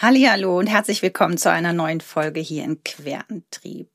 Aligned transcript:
Hallo 0.00 0.56
und 0.56 0.68
herzlich 0.68 1.02
willkommen 1.02 1.38
zu 1.38 1.50
einer 1.50 1.72
neuen 1.72 2.00
Folge 2.00 2.38
hier 2.38 2.62
in 2.62 2.84
Querantrieb. 2.84 3.90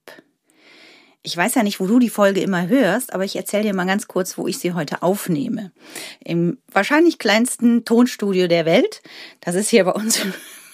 Ich 1.22 1.38
weiß 1.38 1.56
ja 1.56 1.64
nicht, 1.64 1.79
wo 1.79 1.88
du 1.88 1.98
die 1.98 2.10
Folge 2.10 2.42
immer 2.42 2.68
hörst, 2.68 3.14
aber 3.14 3.24
ich 3.24 3.37
erzähle 3.37 3.64
dir 3.64 3.74
mal 3.74 3.85
ganz 3.85 4.09
kurz, 4.09 4.37
wo 4.37 4.45
ich 4.45 4.59
sie 4.59 4.74
heute 4.74 5.01
aufnehme. 5.01 5.71
Im 6.19 6.58
wahrscheinlich 6.69 7.19
kleinsten 7.19 7.85
Tonstudio 7.85 8.50
der 8.50 8.66
Welt. 8.66 9.02
Das 9.39 9.55
ist 9.55 9.70
hier 9.70 9.86
bei 9.86 9.91
uns 9.91 10.20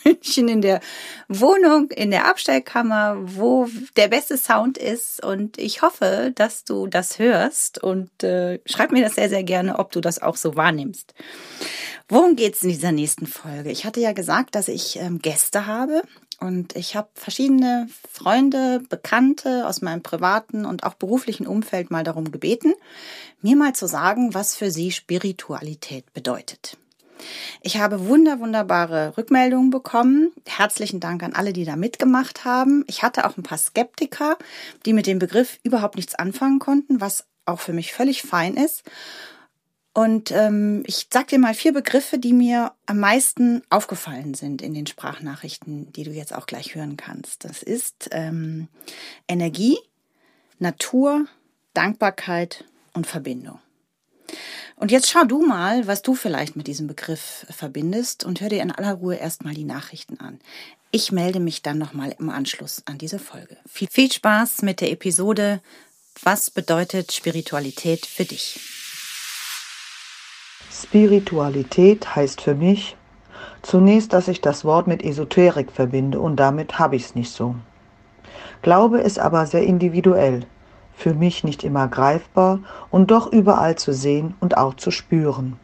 München 0.10 0.48
in 0.48 0.62
der 0.62 0.80
Wohnung, 1.28 1.91
in 1.91 2.12
der 2.12 2.26
Abstellkammer, 2.26 3.18
wo 3.20 3.68
der 3.96 4.08
beste 4.08 4.38
Sound 4.38 4.78
ist. 4.78 5.23
Und 5.23 5.58
ich 5.58 5.82
hoffe, 5.82 6.32
dass 6.36 6.64
du 6.64 6.88
das 6.88 7.20
hörst 7.20 7.82
und 7.84 8.23
äh, 8.23 8.59
schreib 8.66 8.91
mir 8.91 9.04
das 9.04 9.16
sehr, 9.16 9.30
sehr 9.30 9.44
gerne, 9.44 9.80
ob 9.80 9.91
du 9.91 10.02
das 10.02 10.22
auch 10.22 10.36
so 10.36 10.55
wahrnimmst. 10.55 11.14
Worum 12.08 12.36
geht's 12.36 12.64
in 12.64 12.70
dieser 12.70 12.91
nächsten 12.91 13.27
Folge? 13.27 13.70
Ich 13.70 13.86
hatte 13.86 14.00
ja 14.00 14.14
gesagt, 14.14 14.55
dass 14.55 14.68
ich 14.68 14.98
ähm, 15.00 15.20
Gäste 15.20 15.68
habe 15.68 16.02
und 16.39 16.76
ich 16.76 16.96
habe 16.96 17.10
verschiedene 17.13 17.88
Freunde, 18.12 18.82
Bekannte 18.90 19.68
aus 19.68 19.82
meinem 19.82 20.02
privaten 20.02 20.66
und 20.66 20.84
auch 20.84 20.96
beruflichen 20.96 21.46
Umfeld 21.46 21.91
mal 21.91 22.04
darum 22.04 22.32
gebeten, 22.32 22.73
mir 23.41 23.55
mal 23.55 23.73
zu 23.73 23.88
sagen, 23.88 24.34
was 24.34 24.55
für 24.55 24.71
sie 24.71 24.91
Spiritualität 24.91 26.12
bedeutet. 26.13 26.77
Ich 27.62 27.78
habe 27.78 28.08
wunder, 28.08 28.40
wunderbare 28.40 29.18
Rückmeldungen 29.18 29.70
bekommen. 29.70 30.32
Herzlichen 30.46 31.00
Dank 31.00 31.23
an 31.23 31.34
alle, 31.34 31.54
die 31.54 31.66
da 31.66 31.76
mitgemacht 31.76 32.46
haben. 32.46 32.84
Ich 32.88 33.04
hatte 33.04 33.26
auch 33.26 33.38
ein 33.38 33.44
paar 33.44 33.58
Skeptiker, 33.58 34.38
die 34.86 34.94
mit 34.94 35.08
dem 35.08 35.20
Begriff 35.20 35.60
überhaupt 35.63 35.96
nichts 35.96 36.16
anfangen 36.16 36.60
konnten, 36.60 37.02
was 37.02 37.26
auch 37.46 37.60
für 37.60 37.74
mich 37.74 37.94
völlig 37.94 38.22
fein 38.22 38.55
ist. 38.55 38.84
Und 39.94 40.32
ähm, 40.32 40.84
ich 40.86 41.08
sag 41.12 41.27
dir 41.27 41.40
mal 41.40 41.54
vier 41.54 41.74
Begriffe, 41.74 42.20
die 42.20 42.32
mir 42.32 42.74
am 42.86 43.00
meisten 43.00 43.63
aufgefallen 43.70 44.34
sind 44.34 44.62
in 44.62 44.74
den 44.74 44.88
Sprachnachrichten, 44.88 45.91
die 45.91 46.04
du 46.04 46.12
jetzt 46.12 46.34
auch 46.34 46.46
gleich 46.46 46.76
hören 46.76 46.96
kannst. 46.96 47.44
Das 47.44 47.63
ist 47.63 48.08
ähm, 48.12 48.68
Energie, 49.27 49.77
Natur, 50.60 51.26
Dankbarkeit 51.74 52.65
und 52.93 53.08
Verbindung. 53.08 53.60
Und 54.80 54.91
jetzt 54.91 55.10
schau 55.10 55.26
du 55.26 55.46
mal, 55.46 55.88
was 55.88 56.02
du 56.02 56.16
vielleicht 56.16 56.55
mit 56.55 56.66
diesem 56.68 56.88
Begriff 56.88 57.46
verbindest 57.49 58.24
und 58.24 58.40
hör 58.40 58.48
dir 58.48 58.62
in 58.62 58.72
aller 58.72 58.94
Ruhe 58.94 59.16
erstmal 59.16 59.54
die 59.54 59.66
Nachrichten 59.66 60.21
an. 60.21 60.40
Ich 60.90 61.12
melde 61.12 61.41
mich 61.41 61.62
dann 61.62 61.77
nochmal 61.77 62.16
im 62.18 62.30
Anschluss 62.30 62.82
an 62.86 62.98
diese 62.98 63.20
Folge. 63.20 63.58
Viel, 63.68 63.90
viel 63.91 64.09
Spaß 64.09 64.62
mit 64.62 64.80
der 64.80 64.91
Episode 64.91 65.59
Was 66.24 66.50
bedeutet 66.50 67.12
Spiritualität 67.12 68.06
für 68.06 68.24
dich? 68.24 68.58
Spiritualität 70.72 72.16
heißt 72.16 72.40
für 72.40 72.56
mich 72.56 72.96
zunächst, 73.62 74.14
dass 74.14 74.30
ich 74.30 74.40
das 74.40 74.64
Wort 74.64 74.88
mit 74.88 75.03
Esoterik 75.03 75.74
verbinde 75.74 76.22
und 76.22 76.38
damit 76.38 76.80
habe 76.80 76.96
ich 76.96 77.03
es 77.03 77.16
nicht 77.16 77.34
so. 77.34 77.56
Glaube 78.62 79.02
ist 79.02 79.19
aber 79.19 79.46
sehr 79.46 79.64
individuell, 79.64 80.46
für 81.00 81.14
mich 81.14 81.46
nicht 81.46 81.64
immer 81.64 81.88
greifbar 81.88 82.59
und 82.92 83.09
doch 83.09 83.31
überall 83.31 83.75
zu 83.75 83.94
sehen 83.94 84.36
und 84.42 84.58
auch 84.58 84.74
zu 84.74 84.92
spüren. 84.92 85.58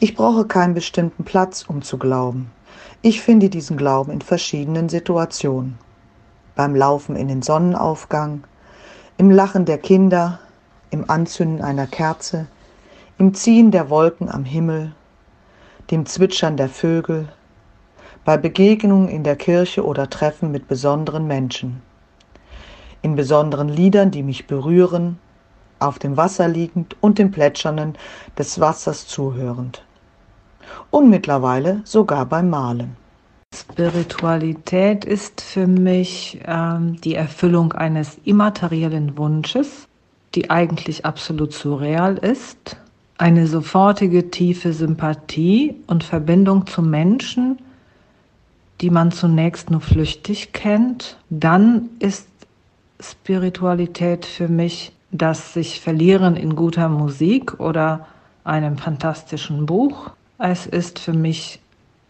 Ich 0.00 0.16
brauche 0.16 0.44
keinen 0.44 0.74
bestimmten 0.74 1.24
Platz, 1.24 1.64
um 1.66 1.82
zu 1.82 1.98
glauben. 1.98 2.50
Ich 3.00 3.20
finde 3.20 3.48
diesen 3.48 3.76
Glauben 3.76 4.10
in 4.10 4.20
verschiedenen 4.20 4.88
Situationen. 4.88 5.78
Beim 6.56 6.74
Laufen 6.74 7.14
in 7.14 7.28
den 7.28 7.42
Sonnenaufgang, 7.42 8.42
im 9.18 9.30
Lachen 9.30 9.66
der 9.66 9.78
Kinder, 9.78 10.40
im 10.90 11.08
Anzünden 11.08 11.62
einer 11.62 11.86
Kerze, 11.86 12.48
im 13.18 13.34
Ziehen 13.34 13.70
der 13.70 13.88
Wolken 13.88 14.28
am 14.28 14.44
Himmel, 14.44 14.92
dem 15.92 16.06
Zwitschern 16.06 16.56
der 16.56 16.68
Vögel, 16.68 17.28
bei 18.24 18.36
Begegnungen 18.36 19.08
in 19.08 19.22
der 19.22 19.36
Kirche 19.36 19.86
oder 19.86 20.10
Treffen 20.10 20.50
mit 20.50 20.66
besonderen 20.66 21.28
Menschen, 21.28 21.82
in 23.02 23.16
besonderen 23.16 23.68
Liedern, 23.68 24.10
die 24.10 24.22
mich 24.22 24.46
berühren, 24.46 25.18
auf 25.78 25.98
dem 25.98 26.16
Wasser 26.16 26.48
liegend 26.48 26.96
und 27.00 27.18
dem 27.18 27.30
Plätschernden 27.30 27.94
des 28.38 28.60
Wassers 28.60 29.06
zuhörend. 29.06 29.84
Und 30.90 31.10
mittlerweile 31.10 31.82
sogar 31.84 32.26
beim 32.26 32.50
Malen. 32.50 32.96
Spiritualität 33.54 35.04
ist 35.04 35.40
für 35.40 35.66
mich 35.66 36.40
ähm, 36.46 37.00
die 37.02 37.14
Erfüllung 37.14 37.72
eines 37.72 38.18
immateriellen 38.24 39.16
Wunsches, 39.16 39.86
die 40.34 40.50
eigentlich 40.50 41.04
absolut 41.04 41.52
surreal 41.52 42.16
ist 42.16 42.76
eine 43.18 43.46
sofortige 43.46 44.30
tiefe 44.30 44.72
Sympathie 44.72 45.74
und 45.86 46.04
Verbindung 46.04 46.66
zu 46.66 46.82
Menschen, 46.82 47.58
die 48.80 48.90
man 48.90 49.10
zunächst 49.10 49.70
nur 49.70 49.80
flüchtig 49.80 50.52
kennt. 50.52 51.16
Dann 51.30 51.88
ist 51.98 52.28
Spiritualität 53.00 54.24
für 54.24 54.48
mich 54.48 54.92
das 55.12 55.52
sich 55.52 55.80
verlieren 55.80 56.36
in 56.36 56.56
guter 56.56 56.88
Musik 56.88 57.60
oder 57.60 58.06
einem 58.44 58.76
fantastischen 58.78 59.66
Buch. 59.66 60.10
Es 60.38 60.66
ist 60.66 60.98
für 60.98 61.12
mich 61.12 61.60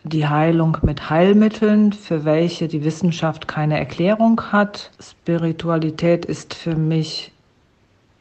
die 0.05 0.27
Heilung 0.27 0.79
mit 0.83 1.11
Heilmitteln, 1.11 1.93
für 1.93 2.25
welche 2.25 2.69
die 2.69 2.85
Wissenschaft 2.85 3.49
keine 3.49 3.79
Erklärung 3.79 4.41
hat. 4.53 4.91
Spiritualität 5.01 6.25
ist 6.25 6.55
für 6.55 6.77
mich 6.77 7.33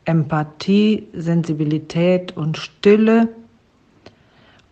Empathie, 0.05 1.07
Sensibilität 1.13 2.35
und 2.35 2.57
Stille 2.57 3.29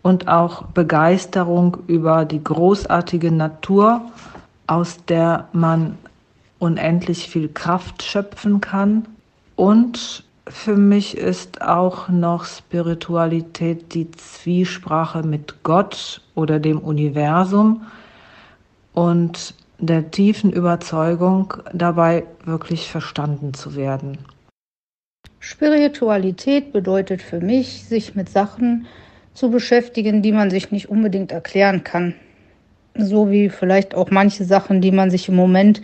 und 0.02 0.28
auch 0.28 0.64
Begeisterung 0.64 1.78
über 1.88 2.26
die 2.26 2.44
großartige 2.44 3.32
Natur, 3.32 4.02
aus 4.68 5.04
der 5.06 5.48
man 5.54 5.98
unendlich 6.64 7.28
viel 7.28 7.50
Kraft 7.50 8.04
schöpfen 8.04 8.62
kann. 8.62 9.06
Und 9.58 10.24
für 10.48 10.78
mich 10.78 11.18
ist 11.18 11.62
auch 11.62 12.08
noch 12.08 12.46
Spiritualität 12.46 13.94
die 13.94 14.10
Zwiesprache 14.12 15.24
mit 15.24 15.64
Gott 15.64 16.22
oder 16.36 16.60
dem 16.60 16.80
Universum 16.80 17.86
und 18.94 19.56
der 19.80 20.10
tiefen 20.12 20.54
Überzeugung, 20.54 21.54
dabei 21.74 22.24
wirklich 22.46 22.90
verstanden 22.90 23.54
zu 23.54 23.76
werden. 23.76 24.20
Spiritualität 25.40 26.72
bedeutet 26.72 27.22
für 27.22 27.42
mich, 27.42 27.84
sich 27.84 28.16
mit 28.16 28.30
Sachen 28.30 28.86
zu 29.34 29.52
beschäftigen, 29.52 30.22
die 30.22 30.32
man 30.32 30.50
sich 30.50 30.72
nicht 30.72 30.90
unbedingt 30.90 31.34
erklären 31.34 31.84
kann. 31.84 32.16
So 32.96 33.30
wie 33.30 33.50
vielleicht 33.50 33.96
auch 33.96 34.12
manche 34.12 34.46
Sachen, 34.46 34.80
die 34.80 34.92
man 34.92 35.10
sich 35.12 35.28
im 35.28 35.36
Moment 35.36 35.82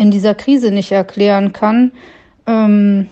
in 0.00 0.10
dieser 0.10 0.34
Krise 0.34 0.70
nicht 0.70 0.92
erklären 0.92 1.52
kann. 1.52 1.92
Ähm, 2.46 3.06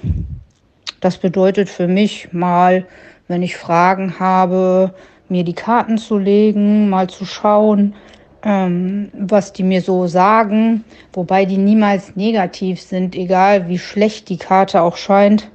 das 1.00 1.18
bedeutet 1.18 1.68
für 1.68 1.86
mich 1.86 2.32
mal, 2.32 2.86
wenn 3.28 3.42
ich 3.42 3.58
Fragen 3.58 4.18
habe, 4.18 4.94
mir 5.28 5.44
die 5.44 5.52
Karten 5.52 5.98
zu 5.98 6.16
legen, 6.16 6.88
mal 6.88 7.10
zu 7.10 7.26
schauen, 7.26 7.94
ähm, 8.42 9.10
was 9.12 9.52
die 9.52 9.64
mir 9.64 9.82
so 9.82 10.06
sagen, 10.06 10.82
wobei 11.12 11.44
die 11.44 11.58
niemals 11.58 12.16
negativ 12.16 12.80
sind, 12.80 13.14
egal 13.14 13.68
wie 13.68 13.78
schlecht 13.78 14.30
die 14.30 14.38
Karte 14.38 14.80
auch 14.80 14.96
scheint. 14.96 15.50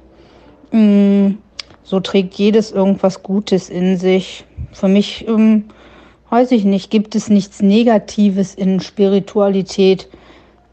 Mm, 0.70 1.38
so 1.82 1.98
trägt 1.98 2.34
jedes 2.34 2.70
irgendwas 2.70 3.24
Gutes 3.24 3.70
in 3.70 3.96
sich. 3.96 4.44
Für 4.70 4.86
mich, 4.86 5.26
ähm, 5.26 5.64
weiß 6.30 6.52
ich 6.52 6.64
nicht, 6.64 6.92
gibt 6.92 7.16
es 7.16 7.28
nichts 7.28 7.60
Negatives 7.60 8.54
in 8.54 8.78
Spiritualität. 8.78 10.08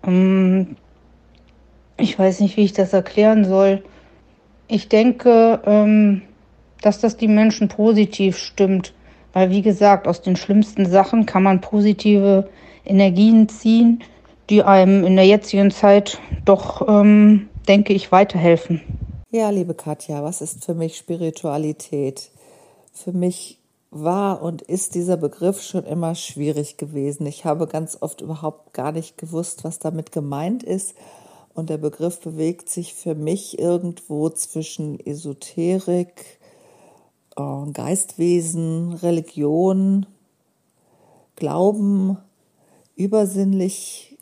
Ähm, 0.05 0.75
ich 1.97 2.17
weiß 2.17 2.39
nicht, 2.39 2.57
wie 2.57 2.63
ich 2.63 2.73
das 2.73 2.93
erklären 2.93 3.45
soll. 3.45 3.83
Ich 4.67 4.89
denke, 4.89 5.61
ähm, 5.65 6.21
dass 6.81 6.99
das 6.99 7.17
die 7.17 7.27
Menschen 7.27 7.67
positiv 7.67 8.37
stimmt. 8.37 8.93
Weil, 9.33 9.49
wie 9.49 9.61
gesagt, 9.61 10.07
aus 10.07 10.21
den 10.21 10.35
schlimmsten 10.35 10.85
Sachen 10.85 11.25
kann 11.25 11.43
man 11.43 11.61
positive 11.61 12.49
Energien 12.83 13.47
ziehen, 13.47 14.03
die 14.49 14.63
einem 14.63 15.05
in 15.05 15.15
der 15.15 15.25
jetzigen 15.25 15.71
Zeit 15.71 16.19
doch, 16.43 16.87
ähm, 16.87 17.47
denke 17.67 17.93
ich, 17.93 18.11
weiterhelfen. 18.11 18.81
Ja, 19.29 19.49
liebe 19.49 19.73
Katja, 19.73 20.23
was 20.23 20.41
ist 20.41 20.65
für 20.65 20.73
mich 20.73 20.97
Spiritualität? 20.97 22.31
Für 22.91 23.13
mich 23.13 23.60
war 23.91 24.41
und 24.41 24.61
ist 24.61 24.95
dieser 24.95 25.17
Begriff 25.17 25.61
schon 25.61 25.83
immer 25.83 26.15
schwierig 26.15 26.77
gewesen. 26.77 27.25
Ich 27.25 27.43
habe 27.45 27.67
ganz 27.67 27.97
oft 27.99 28.21
überhaupt 28.21 28.73
gar 28.73 28.93
nicht 28.93 29.17
gewusst, 29.17 29.65
was 29.65 29.79
damit 29.79 30.11
gemeint 30.13 30.63
ist. 30.63 30.95
Und 31.53 31.69
der 31.69 31.77
Begriff 31.77 32.21
bewegt 32.21 32.69
sich 32.69 32.93
für 32.93 33.13
mich 33.13 33.59
irgendwo 33.59 34.29
zwischen 34.29 35.05
Esoterik, 35.05 36.39
äh, 37.35 37.71
Geistwesen, 37.73 38.93
Religion, 38.93 40.05
Glauben, 41.35 42.17
übersinnlich, 42.95 44.17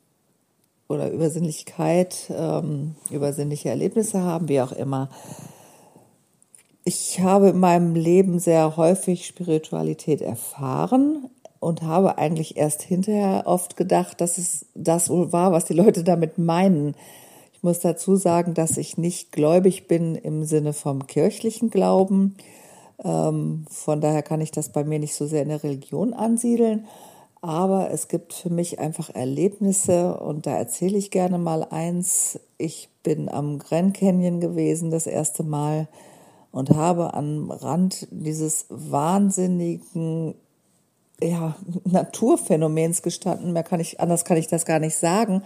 oder 0.87 1.11
Übersinnlichkeit, 1.11 2.31
ähm, 2.35 2.95
übersinnliche 3.11 3.69
Erlebnisse 3.69 4.21
haben, 4.23 4.49
wie 4.49 4.59
auch 4.59 4.71
immer. 4.71 5.09
Ich 6.91 7.19
habe 7.19 7.49
in 7.49 7.59
meinem 7.59 7.93
Leben 7.93 8.39
sehr 8.39 8.75
häufig 8.75 9.27
Spiritualität 9.27 10.21
erfahren, 10.21 11.29
und 11.59 11.83
habe 11.83 12.17
eigentlich 12.17 12.57
erst 12.57 12.81
hinterher 12.81 13.43
oft 13.45 13.77
gedacht, 13.77 14.21
dass 14.21 14.39
es 14.39 14.65
das 14.73 15.07
wohl 15.07 15.31
war, 15.31 15.51
was 15.51 15.65
die 15.65 15.73
Leute 15.73 16.03
damit 16.03 16.39
meinen. 16.39 16.95
Ich 17.53 17.61
muss 17.61 17.79
dazu 17.79 18.15
sagen, 18.15 18.55
dass 18.55 18.77
ich 18.77 18.97
nicht 18.97 19.31
gläubig 19.31 19.87
bin 19.87 20.15
im 20.15 20.45
Sinne 20.45 20.73
vom 20.73 21.05
kirchlichen 21.05 21.69
Glauben. 21.69 22.37
Ähm, 23.03 23.65
von 23.69 24.01
daher 24.01 24.23
kann 24.23 24.41
ich 24.41 24.49
das 24.49 24.69
bei 24.69 24.83
mir 24.83 24.97
nicht 24.97 25.13
so 25.13 25.27
sehr 25.27 25.43
in 25.43 25.49
der 25.49 25.63
Religion 25.63 26.13
ansiedeln. 26.13 26.87
Aber 27.39 27.91
es 27.91 28.07
gibt 28.07 28.33
für 28.33 28.49
mich 28.49 28.79
einfach 28.79 29.13
Erlebnisse 29.13 30.17
und 30.17 30.47
da 30.47 30.57
erzähle 30.57 30.97
ich 30.97 31.11
gerne 31.11 31.37
mal 31.37 31.67
eins. 31.69 32.39
Ich 32.57 32.89
bin 33.03 33.29
am 33.29 33.59
Grand 33.59 33.93
Canyon 33.93 34.39
gewesen 34.39 34.89
das 34.89 35.05
erste 35.05 35.43
Mal 35.43 35.87
und 36.51 36.71
habe 36.71 37.13
am 37.13 37.51
Rand 37.51 38.07
dieses 38.11 38.65
wahnsinnigen 38.69 40.35
ja, 41.21 41.55
Naturphänomens 41.85 43.01
gestanden. 43.01 43.53
Mehr 43.53 43.63
kann 43.63 43.79
ich, 43.79 43.99
anders 43.99 44.25
kann 44.25 44.37
ich 44.37 44.47
das 44.47 44.65
gar 44.65 44.79
nicht 44.79 44.95
sagen. 44.95 45.43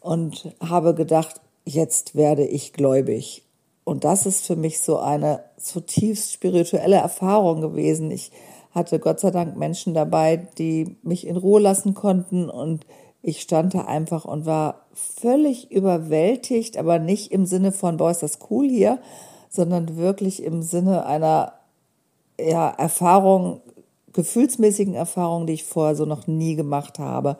Und 0.00 0.54
habe 0.60 0.94
gedacht, 0.94 1.40
jetzt 1.64 2.14
werde 2.16 2.44
ich 2.44 2.72
gläubig. 2.72 3.44
Und 3.84 4.04
das 4.04 4.26
ist 4.26 4.46
für 4.46 4.56
mich 4.56 4.80
so 4.80 4.98
eine 4.98 5.44
zutiefst 5.56 6.32
spirituelle 6.32 6.96
Erfahrung 6.96 7.60
gewesen. 7.60 8.10
Ich 8.10 8.30
hatte 8.72 8.98
Gott 8.98 9.20
sei 9.20 9.30
Dank 9.30 9.56
Menschen 9.56 9.94
dabei, 9.94 10.48
die 10.58 10.96
mich 11.02 11.26
in 11.26 11.36
Ruhe 11.36 11.60
lassen 11.60 11.94
konnten 11.94 12.48
und 12.48 12.86
ich 13.22 13.40
stand 13.40 13.74
da 13.74 13.82
einfach 13.82 14.24
und 14.24 14.46
war 14.46 14.86
völlig 14.92 15.70
überwältigt, 15.70 16.76
aber 16.76 16.98
nicht 16.98 17.30
im 17.30 17.46
Sinne 17.46 17.70
von, 17.70 17.96
boah, 17.96 18.10
ist 18.10 18.22
das 18.22 18.38
cool 18.50 18.68
hier, 18.68 18.98
sondern 19.52 19.96
wirklich 19.98 20.42
im 20.42 20.62
Sinne 20.62 21.04
einer 21.04 21.52
ja, 22.40 22.70
Erfahrung, 22.70 23.60
gefühlsmäßigen 24.14 24.94
Erfahrung, 24.94 25.46
die 25.46 25.52
ich 25.52 25.64
vorher 25.64 25.94
so 25.94 26.06
noch 26.06 26.26
nie 26.26 26.56
gemacht 26.56 26.98
habe. 26.98 27.36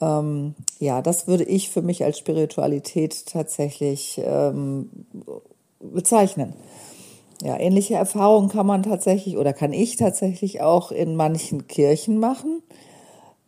Ähm, 0.00 0.56
ja, 0.80 1.00
das 1.00 1.28
würde 1.28 1.44
ich 1.44 1.70
für 1.70 1.80
mich 1.80 2.02
als 2.02 2.18
Spiritualität 2.18 3.26
tatsächlich 3.26 4.20
ähm, 4.24 4.90
bezeichnen. 5.80 6.54
Ja, 7.40 7.58
ähnliche 7.58 7.94
Erfahrungen 7.94 8.48
kann 8.48 8.66
man 8.66 8.82
tatsächlich 8.82 9.36
oder 9.36 9.52
kann 9.52 9.72
ich 9.72 9.96
tatsächlich 9.96 10.60
auch 10.60 10.90
in 10.90 11.14
manchen 11.14 11.68
Kirchen 11.68 12.18
machen 12.18 12.62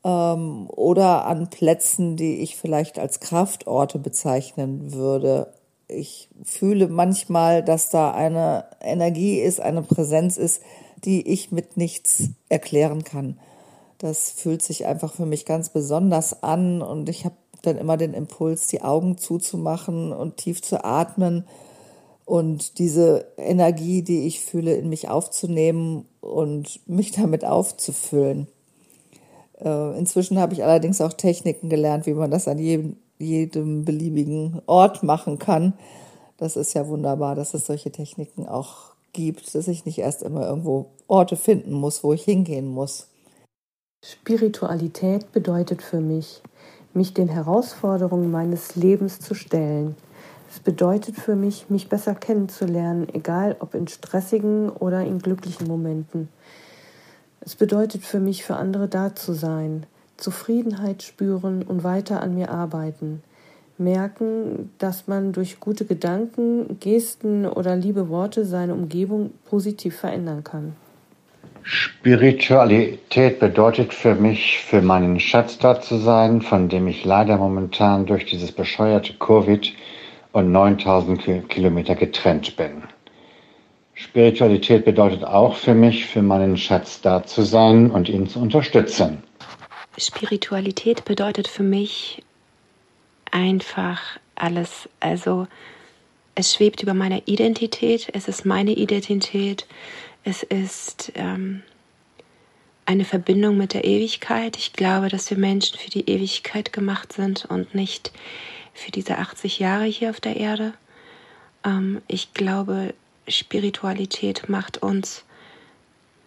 ähm, 0.05 0.69
oder 0.69 1.26
an 1.26 1.50
Plätzen, 1.50 2.17
die 2.17 2.37
ich 2.37 2.56
vielleicht 2.56 3.00
als 3.00 3.19
Kraftorte 3.19 3.99
bezeichnen 3.99 4.93
würde. 4.93 5.53
Ich 5.88 6.28
fühle 6.42 6.88
manchmal, 6.88 7.62
dass 7.62 7.90
da 7.90 8.12
eine 8.12 8.64
Energie 8.81 9.38
ist, 9.40 9.60
eine 9.60 9.82
Präsenz 9.82 10.36
ist, 10.36 10.62
die 11.04 11.28
ich 11.28 11.52
mit 11.52 11.76
nichts 11.76 12.31
erklären 12.48 13.04
kann. 13.04 13.38
Das 13.98 14.31
fühlt 14.31 14.62
sich 14.62 14.86
einfach 14.86 15.14
für 15.14 15.26
mich 15.26 15.44
ganz 15.44 15.69
besonders 15.69 16.42
an 16.42 16.82
und 16.82 17.08
ich 17.08 17.25
habe 17.25 17.36
dann 17.62 17.78
immer 17.78 17.96
den 17.96 18.14
Impuls, 18.14 18.66
die 18.66 18.82
Augen 18.82 19.19
zuzumachen 19.19 20.12
und 20.12 20.36
tief 20.36 20.62
zu 20.62 20.84
atmen 20.84 21.44
und 22.25 22.78
diese 22.78 23.26
Energie, 23.37 24.02
die 24.02 24.26
ich 24.26 24.40
fühle, 24.40 24.75
in 24.75 24.88
mich 24.88 25.08
aufzunehmen 25.08 26.06
und 26.20 26.80
mich 26.88 27.12
damit 27.12 27.44
aufzufüllen. 27.44 28.48
Äh, 29.60 29.98
inzwischen 29.98 30.38
habe 30.38 30.54
ich 30.54 30.64
allerdings 30.64 31.00
auch 31.00 31.12
Techniken 31.12 31.69
gelernt, 31.69 32.06
wie 32.06 32.14
man 32.14 32.30
das 32.30 32.48
an 32.48 32.58
jedem, 32.58 32.96
jedem 33.19 33.84
beliebigen 33.84 34.61
Ort 34.66 35.02
machen 35.02 35.38
kann. 35.38 35.75
Das 36.37 36.56
ist 36.56 36.75
ja 36.75 36.88
wunderbar, 36.88 37.34
dass 37.34 37.55
es 37.55 37.66
solche 37.66 37.90
Techniken 37.90 38.46
auch 38.46 38.94
gibt, 39.12 39.55
dass 39.55 39.69
ich 39.69 39.84
nicht 39.84 39.99
erst 39.99 40.22
immer 40.22 40.46
irgendwo 40.46 40.87
Orte 41.06 41.37
finden 41.37 41.72
muss, 41.72 42.02
wo 42.02 42.12
ich 42.12 42.25
hingehen 42.25 42.69
muss. 42.69 43.08
Spiritualität 44.05 45.32
bedeutet 45.32 45.82
für 45.82 46.00
mich, 46.00 46.43
mich 46.93 47.14
den 47.14 47.28
Herausforderungen 47.28 48.31
meines 48.31 48.76
Lebens 48.76 49.20
zu 49.20 49.34
stellen, 49.34 49.96
es 50.55 50.61
bedeutet 50.61 51.16
für 51.16 51.34
mich, 51.34 51.69
mich 51.69 51.88
besser 51.88 52.14
kennenzulernen, 52.14 53.08
egal 53.12 53.56
ob 53.58 53.75
in 53.75 53.88
stressigen 53.88 54.70
oder 54.70 55.00
in 55.00 55.19
glücklichen 55.19 55.66
Momenten. 55.66 56.28
Es 57.40 57.56
bedeutet 57.56 58.05
für 58.05 58.20
mich, 58.20 58.44
für 58.44 58.55
andere 58.55 58.87
da 58.87 59.16
zu 59.16 59.32
sein, 59.32 59.84
Zufriedenheit 60.16 61.02
spüren 61.02 61.62
und 61.62 61.84
weiter 61.84 62.22
an 62.22 62.34
mir 62.34 62.50
arbeiten. 62.50 63.22
Merken, 63.76 64.70
dass 64.78 65.08
man 65.08 65.32
durch 65.32 65.58
gute 65.58 65.84
Gedanken, 65.84 66.78
Gesten 66.78 67.44
oder 67.46 67.75
liebe 67.75 68.08
Worte 68.08 68.44
seine 68.44 68.75
Umgebung 68.75 69.32
positiv 69.49 69.96
verändern 69.96 70.44
kann. 70.44 70.76
Spiritualität 71.62 73.40
bedeutet 73.40 73.94
für 73.94 74.14
mich, 74.14 74.58
für 74.58 74.82
meinen 74.82 75.19
Schatz 75.19 75.58
da 75.58 75.81
zu 75.81 75.96
sein, 75.96 76.43
von 76.43 76.69
dem 76.69 76.87
ich 76.87 77.05
leider 77.05 77.38
momentan 77.38 78.06
durch 78.06 78.26
dieses 78.26 78.52
bescheuerte 78.52 79.14
Covid 79.14 79.72
und 80.32 80.52
9000 80.52 81.49
Kilometer 81.49 81.94
getrennt 81.94 82.56
bin. 82.56 82.82
Spiritualität 83.94 84.84
bedeutet 84.84 85.25
auch 85.25 85.55
für 85.55 85.75
mich, 85.75 86.06
für 86.06 86.20
meinen 86.20 86.56
Schatz 86.56 87.00
da 87.00 87.25
zu 87.25 87.43
sein 87.43 87.90
und 87.90 88.08
ihn 88.08 88.28
zu 88.28 88.40
unterstützen. 88.40 89.22
Spiritualität 89.99 91.05
bedeutet 91.05 91.49
für 91.49 91.62
mich 91.62 92.23
einfach 93.31 94.00
alles. 94.35 94.88
Also 95.00 95.46
es 96.35 96.55
schwebt 96.55 96.82
über 96.82 96.94
meiner 96.94 97.23
Identität, 97.26 98.08
es 98.12 98.29
ist 98.29 98.44
meine 98.44 98.73
Identität, 98.73 99.67
es 100.25 100.43
ist 100.43 101.12
ähm, 101.14 101.62
eine 102.87 103.05
Verbindung 103.05 103.56
mit 103.56 103.75
der 103.75 103.85
Ewigkeit. 103.85 104.56
Ich 104.56 104.73
glaube, 104.73 105.08
dass 105.08 105.31
wir 105.31 105.38
Menschen 105.38 105.79
für 105.79 105.91
die 105.91 106.08
Ewigkeit 106.08 106.73
gemacht 106.73 107.12
sind 107.12 107.44
und 107.44 107.75
nicht 107.75 108.12
für 108.73 108.90
diese 108.90 109.19
80 109.19 109.58
Jahre 109.58 109.85
hier 109.85 110.11
auf 110.11 110.20
der 110.20 110.37
Erde. 110.37 110.75
Ähm, 111.64 112.02
ich 112.08 112.35
glaube, 112.35 112.94
Spiritualität 113.29 114.49
macht 114.49 114.79
uns 114.79 115.25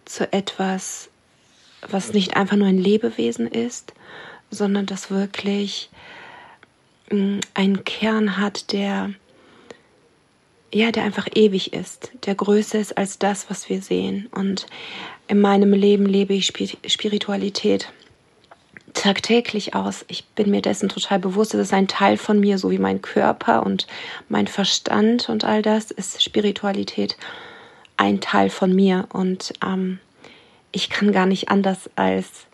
zu 0.04 0.32
etwas, 0.32 1.10
was 1.88 2.12
nicht 2.12 2.36
einfach 2.36 2.56
nur 2.56 2.68
ein 2.68 2.78
Lebewesen 2.78 3.46
ist, 3.46 3.92
sondern 4.50 4.86
das 4.86 5.10
wirklich 5.10 5.90
mm, 7.10 7.38
einen 7.54 7.84
Kern 7.84 8.38
hat, 8.38 8.72
der 8.72 9.10
ja, 10.72 10.92
der 10.92 11.04
einfach 11.04 11.28
ewig 11.34 11.72
ist, 11.72 12.10
der 12.26 12.34
größer 12.34 12.78
ist 12.78 12.98
als 12.98 13.18
das, 13.18 13.48
was 13.48 13.70
wir 13.70 13.80
sehen. 13.80 14.28
Und 14.32 14.66
in 15.26 15.40
meinem 15.40 15.72
Leben 15.72 16.04
lebe 16.04 16.34
ich 16.34 16.46
Spiritualität 16.46 17.90
tagtäglich 18.92 19.74
aus. 19.74 20.04
Ich 20.08 20.24
bin 20.26 20.50
mir 20.50 20.60
dessen 20.60 20.88
total 20.88 21.18
bewusst. 21.18 21.54
Es 21.54 21.68
ist 21.68 21.72
ein 21.72 21.88
Teil 21.88 22.16
von 22.16 22.40
mir, 22.40 22.58
so 22.58 22.70
wie 22.70 22.78
mein 22.78 23.00
Körper 23.00 23.64
und 23.64 23.86
mein 24.28 24.46
Verstand 24.46 25.28
und 25.28 25.44
all 25.44 25.62
das 25.62 25.90
ist 25.90 26.22
Spiritualität 26.22 27.16
ein 27.96 28.20
Teil 28.20 28.50
von 28.50 28.74
mir. 28.74 29.06
Und 29.12 29.52
ähm, 29.64 30.00
ich 30.72 30.90
kann 30.90 31.12
gar 31.12 31.26
nicht 31.26 31.48
anders 31.48 31.90
als 31.96 32.46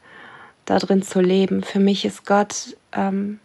da 0.64 0.78
drin 0.78 1.02
zu 1.02 1.20
leben. 1.20 1.62
Für 1.62 1.80
mich 1.80 2.04
ist 2.04 2.24
Gott 2.26 2.76
ähm, 2.92 3.40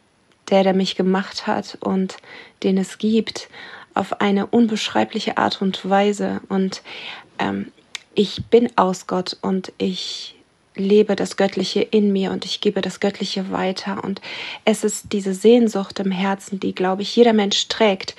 der, 0.50 0.64
der 0.64 0.74
mich 0.74 0.96
gemacht 0.96 1.48
hat 1.48 1.78
und 1.80 2.18
den 2.64 2.78
es 2.78 2.98
gibt, 2.98 3.50
auf 3.94 4.22
eine 4.22 4.48
unbeschreibliche 4.48 5.38
Art 5.38 5.62
und 5.62 5.88
Weise. 5.90 6.42
Und 6.50 6.82
ähm, 7.40 7.72
ich 8.16 8.46
bin 8.46 8.70
aus 8.78 9.08
Gott 9.08 9.38
und 9.42 9.72
ich 9.78 10.36
lebe 10.76 11.16
das 11.16 11.36
Göttliche 11.36 11.82
in 11.82 12.14
mir 12.14 12.32
und 12.32 12.46
ich 12.46 12.62
gebe 12.62 12.82
das 12.82 13.00
Göttliche 13.00 13.52
weiter. 13.52 14.04
Und 14.04 14.22
es 14.66 14.84
ist 14.84 15.12
diese 15.12 15.34
Sehnsucht 15.34 16.00
im 16.00 16.12
Herzen, 16.12 16.60
die, 16.60 16.74
glaube 16.74 17.02
ich, 17.02 17.16
jeder 17.16 17.34
Mensch 17.34 17.68
trägt. 17.68 18.16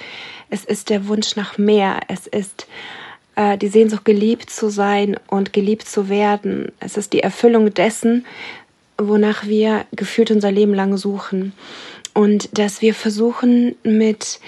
Es 0.50 0.64
ist 0.64 0.90
der 0.90 1.09
Wunsch 1.09 1.37
nach 1.37 1.59
mehr. 1.59 2.00
Es 2.09 2.26
ist 2.26 2.66
äh, 3.37 3.57
die 3.59 3.69
Sehnsucht, 3.69 4.05
geliebt 4.05 4.51
zu 4.51 4.71
sein 4.71 5.19
und 5.29 5.53
geliebt 5.53 5.89
zu 5.89 6.09
werden. 6.09 6.73
Es 6.81 6.97
ist 6.97 7.13
die 7.13 7.23
Erfüllung 7.23 7.73
dessen, 7.73 8.27
wonach 8.99 9.47
wir 9.47 9.85
gefühlt 9.93 10.31
unser 10.31 10.51
Leben 10.51 10.75
lang 10.75 10.97
suchen. 10.97 11.53
Und 12.13 12.59
dass 12.59 12.83
wir 12.83 12.95
versuchen, 12.95 13.77
mit 13.83 14.41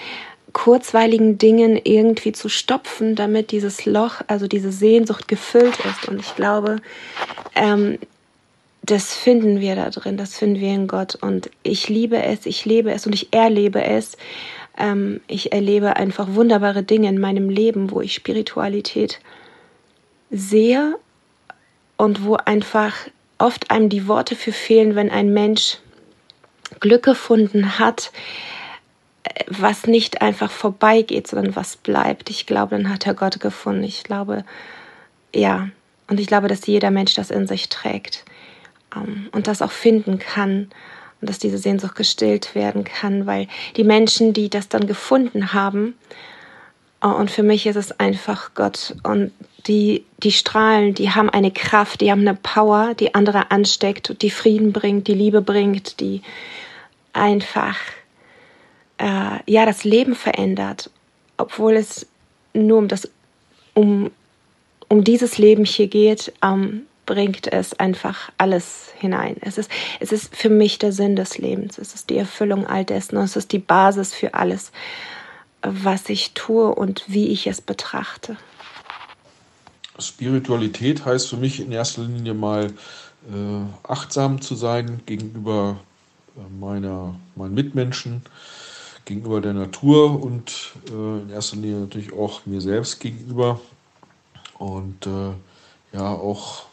kurzweiligen 0.53 1.37
Dingen 1.37 1.79
irgendwie 1.83 2.31
zu 2.31 2.47
stopfen, 2.47 3.15
damit 3.15 3.51
dieses 3.51 3.85
Loch, 3.85 4.21
also 4.27 4.47
diese 4.47 4.71
Sehnsucht 4.71 5.27
gefüllt 5.27 5.77
ist. 5.79 6.07
Und 6.07 6.19
ich 6.19 6.35
glaube, 6.35 6.77
ähm, 7.55 7.97
das 8.83 9.15
finden 9.15 9.61
wir 9.61 9.75
da 9.75 9.89
drin, 9.89 10.17
das 10.17 10.37
finden 10.37 10.59
wir 10.59 10.69
in 10.69 10.87
Gott. 10.87 11.15
Und 11.15 11.49
ich 11.63 11.89
liebe 11.89 12.21
es, 12.21 12.45
ich 12.45 12.65
lebe 12.65 12.91
es 12.91 13.07
und 13.07 13.13
ich 13.13 13.33
erlebe 13.33 13.83
es. 13.83 14.17
Ähm, 14.77 15.21
ich 15.27 15.51
erlebe 15.51 15.95
einfach 15.95 16.27
wunderbare 16.33 16.83
Dinge 16.83 17.09
in 17.09 17.19
meinem 17.19 17.49
Leben, 17.49 17.91
wo 17.91 18.01
ich 18.01 18.13
Spiritualität 18.13 19.19
sehe 20.31 20.97
und 21.97 22.25
wo 22.25 22.35
einfach 22.35 22.95
oft 23.37 23.71
einem 23.71 23.89
die 23.89 24.07
Worte 24.07 24.35
für 24.35 24.51
fehlen, 24.51 24.95
wenn 24.95 25.09
ein 25.09 25.33
Mensch 25.33 25.77
Glück 26.79 27.03
gefunden 27.03 27.77
hat, 27.77 28.11
was 29.47 29.85
nicht 29.85 30.21
einfach 30.21 30.51
vorbeigeht, 30.51 31.27
sondern 31.27 31.55
was 31.55 31.77
bleibt. 31.77 32.29
Ich 32.29 32.45
glaube, 32.45 32.75
dann 32.75 32.89
hat 32.89 33.05
er 33.07 33.13
Gott 33.13 33.39
gefunden. 33.39 33.83
Ich 33.83 34.03
glaube, 34.03 34.43
ja. 35.33 35.69
Und 36.09 36.19
ich 36.19 36.27
glaube, 36.27 36.47
dass 36.47 36.67
jeder 36.67 36.91
Mensch 36.91 37.15
das 37.15 37.31
in 37.31 37.47
sich 37.47 37.69
trägt. 37.69 38.25
ähm, 38.95 39.29
und 39.31 39.47
das 39.47 39.61
auch 39.61 39.71
finden 39.71 40.19
kann 40.19 40.69
und 41.23 41.29
dass 41.29 41.39
diese 41.39 41.57
Sehnsucht 41.57 41.95
gestillt 41.95 42.53
werden 42.53 42.83
kann, 42.83 43.25
weil 43.25 43.47
die 43.77 43.85
Menschen, 43.85 44.33
die 44.33 44.49
das 44.49 44.67
dann 44.67 44.87
gefunden 44.87 45.53
haben, 45.53 45.95
äh, 47.01 47.07
und 47.07 47.31
für 47.31 47.43
mich 47.43 47.65
ist 47.65 47.77
es 47.77 47.97
einfach 47.97 48.51
Gott. 48.55 48.93
Und 49.03 49.31
die, 49.65 50.03
die 50.21 50.33
strahlen, 50.33 50.93
die 50.93 51.11
haben 51.11 51.29
eine 51.29 51.51
Kraft, 51.51 52.01
die 52.01 52.11
haben 52.11 52.27
eine 52.27 52.35
Power, 52.35 52.93
die 52.93 53.15
andere 53.15 53.51
ansteckt, 53.51 54.21
die 54.21 54.29
Frieden 54.29 54.73
bringt, 54.73 55.07
die 55.07 55.13
Liebe 55.13 55.41
bringt, 55.41 56.01
die 56.01 56.23
einfach 57.13 57.77
äh, 58.97 59.39
ja 59.45 59.65
das 59.65 59.85
Leben 59.85 60.15
verändert, 60.15 60.89
obwohl 61.37 61.77
es 61.77 62.05
nur 62.53 62.79
um 62.79 62.89
das 62.89 63.09
um 63.73 64.11
um 64.89 65.05
dieses 65.05 65.37
Leben 65.37 65.63
hier 65.63 65.87
geht, 65.87 66.33
ähm, 66.43 66.81
bringt 67.13 67.53
es 67.53 67.79
einfach 67.79 68.31
alles 68.39 68.87
hinein. 68.97 69.35
Es 69.41 69.59
ist, 69.59 69.69
es 69.99 70.11
ist 70.11 70.35
für 70.35 70.49
mich 70.49 70.79
der 70.79 70.91
Sinn 70.91 71.15
des 71.15 71.37
Lebens. 71.37 71.77
Es 71.77 71.93
ist 71.93 72.09
die 72.09 72.17
Erfüllung 72.17 72.65
all 72.65 72.85
dessen. 72.85 73.17
Es 73.17 73.35
ist 73.35 73.51
die 73.51 73.59
Basis 73.59 74.15
für 74.15 74.33
alles, 74.33 74.71
was 75.61 76.09
ich 76.09 76.31
tue 76.33 76.73
und 76.73 77.03
wie 77.07 77.27
ich 77.27 77.45
es 77.45 77.61
betrachte. 77.61 78.35
Spiritualität 79.99 81.05
heißt 81.05 81.29
für 81.29 81.37
mich 81.37 81.59
in 81.59 81.71
erster 81.71 82.01
Linie 82.01 82.33
mal 82.33 82.73
äh, 83.31 83.87
achtsam 83.87 84.41
zu 84.41 84.55
sein 84.55 85.01
gegenüber 85.05 85.77
äh, 86.35 86.59
meiner, 86.59 87.13
meinen 87.35 87.53
Mitmenschen, 87.53 88.23
gegenüber 89.05 89.39
der 89.39 89.53
Natur 89.53 90.19
und 90.19 90.73
äh, 90.89 91.21
in 91.21 91.29
erster 91.29 91.57
Linie 91.57 91.81
natürlich 91.81 92.11
auch 92.11 92.47
mir 92.47 92.59
selbst 92.59 92.99
gegenüber. 92.99 93.61
Und 94.57 95.05
äh, 95.05 95.33
ja, 95.95 96.09
auch 96.09 96.72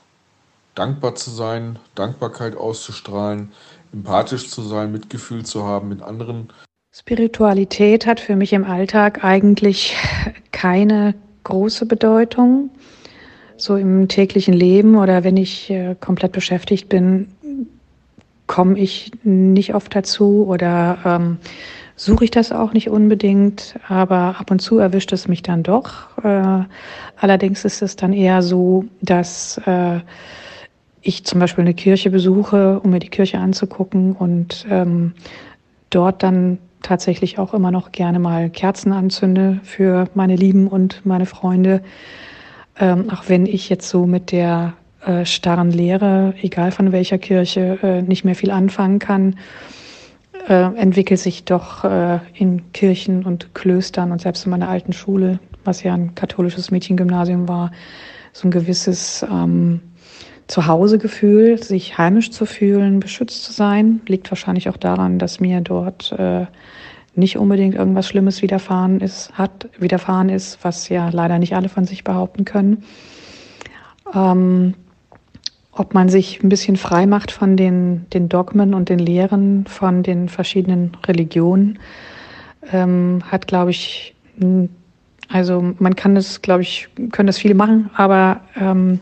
dankbar 0.75 1.15
zu 1.15 1.31
sein, 1.31 1.79
Dankbarkeit 1.95 2.57
auszustrahlen, 2.57 3.53
empathisch 3.93 4.49
zu 4.49 4.63
sein, 4.63 4.93
Mitgefühl 4.93 5.45
zu 5.45 5.65
haben 5.65 5.89
mit 5.89 6.03
anderen. 6.03 6.53
Spiritualität 6.93 8.07
hat 8.07 8.19
für 8.21 8.37
mich 8.37 8.53
im 8.53 8.65
Alltag 8.65 9.25
eigentlich 9.25 9.97
keine 10.53 11.15
große 11.45 11.87
Bedeutung. 11.87 12.71
So 13.57 13.77
im 13.77 14.09
täglichen 14.09 14.55
Leben 14.55 14.97
oder 14.97 15.23
wenn 15.23 15.37
ich 15.37 15.71
äh, 15.71 15.95
komplett 16.01 16.33
beschäftigt 16.33 16.89
bin, 16.89 17.29
komme 18.47 18.79
ich 18.79 19.13
nicht 19.23 19.75
oft 19.75 19.95
dazu 19.95 20.47
oder 20.49 20.99
ähm, 21.05 21.39
suche 21.95 22.25
ich 22.25 22.31
das 22.31 22.51
auch 22.51 22.73
nicht 22.73 22.89
unbedingt, 22.89 23.75
aber 23.87 24.37
ab 24.41 24.51
und 24.51 24.61
zu 24.61 24.79
erwischt 24.79 25.13
es 25.13 25.29
mich 25.29 25.43
dann 25.43 25.63
doch. 25.63 26.17
Äh, 26.25 26.65
allerdings 27.17 27.65
ist 27.65 27.83
es 27.83 27.95
dann 27.95 28.15
eher 28.15 28.41
so, 28.41 28.87
dass 29.03 29.59
äh, 29.67 30.01
ich 31.03 31.25
zum 31.25 31.41
Beispiel 31.41 31.63
eine 31.63 31.75
Kirche 31.75 32.11
besuche, 32.11 32.81
um 32.81 32.91
mir 32.91 32.99
die 32.99 33.09
Kirche 33.09 33.39
anzugucken 33.39 34.13
und 34.13 34.67
ähm, 34.71 35.15
dort 35.91 36.23
dann 36.23 36.59
tatsächlich 36.83 37.39
auch 37.39 37.55
immer 37.55 37.71
noch 37.71 37.93
gerne 37.93 38.19
mal 38.19 38.51
Kerzen 38.51 38.93
anzünde 38.93 39.61
für 39.63 40.09
meine 40.15 40.37
Lieben 40.37 40.67
und 40.67 41.05
meine 41.05 41.27
Freunde. 41.27 41.83
Ähm, 42.79 43.11
auch 43.11 43.25
wenn 43.29 43.47
ich 43.47 43.69
jetzt 43.69 43.89
so 43.89 44.07
mit 44.07 44.33
der 44.33 44.75
äh, 45.05 45.25
starren 45.25 45.71
Lehre, 45.71 46.35
egal 46.41 46.73
von 46.73 46.93
welcher 46.93 47.19
Kirche, 47.19 47.79
äh, 47.83 48.03
nicht 48.03 48.25
mehr 48.25 48.35
viel 48.35 48.51
anfangen 48.51 48.99
kann, 48.99 49.37
äh, 50.49 50.75
entwickelt 50.77 51.21
sich 51.21 51.45
doch 51.45 51.85
äh, 51.85 52.21
in 52.35 52.73
Kirchen 52.73 53.25
und 53.25 53.55
Klöstern 53.55 54.13
und 54.13 54.21
selbst 54.21 54.45
in 54.47 54.51
meiner 54.51 54.69
alten 54.69 54.93
Schule, 54.93 55.39
was 55.65 55.83
ja 55.83 55.95
ein 55.95 56.15
katholisches 56.15 56.71
Mädchengymnasium 56.71 57.49
war, 57.49 57.71
so 58.33 58.49
ein 58.49 58.51
gewisses 58.51 59.25
ähm, 59.31 59.81
Zuhausegefühl, 60.51 61.63
sich 61.63 61.97
heimisch 61.97 62.33
zu 62.33 62.45
fühlen, 62.45 62.99
beschützt 62.99 63.45
zu 63.45 63.53
sein, 63.53 64.01
liegt 64.07 64.31
wahrscheinlich 64.31 64.69
auch 64.69 64.77
daran, 64.77 65.21
dass 65.21 65.39
mir 65.39 65.61
dort 65.61 66.13
äh, 66.19 66.47
nicht 67.15 67.39
unbedingt 67.39 67.77
irgendwas 67.77 68.09
Schlimmes 68.09 68.43
widerfahren 68.43 69.01
ist, 69.01 69.33
hat, 69.35 69.69
widerfahren 69.79 70.29
ist, 70.29 70.59
was 70.63 70.89
ja 70.89 71.09
leider 71.11 71.39
nicht 71.39 71.55
alle 71.55 71.69
von 71.69 71.85
sich 71.85 72.03
behaupten 72.03 72.45
können. 72.45 72.83
Ähm, 74.13 74.75
ob 75.71 75.95
man 75.95 76.09
sich 76.09 76.43
ein 76.43 76.49
bisschen 76.49 76.77
frei 76.77 77.07
macht 77.07 77.31
von 77.31 77.57
den, 77.57 78.07
den 78.11 78.29
Dogmen 78.29 78.75
und 78.75 78.89
den 78.89 78.99
Lehren 78.99 79.67
von 79.67 80.03
den 80.03 80.29
verschiedenen 80.29 80.97
Religionen, 81.07 81.79
ähm, 82.73 83.23
hat, 83.31 83.47
glaube 83.47 83.71
ich, 83.71 84.17
also 85.29 85.75
man 85.79 85.95
kann 85.95 86.17
das, 86.17 86.43
glaube 86.43 86.63
ich, 86.63 86.89
können 87.13 87.29
das 87.29 87.39
viele 87.39 87.55
machen, 87.55 87.89
aber 87.95 88.41
ähm, 88.57 88.99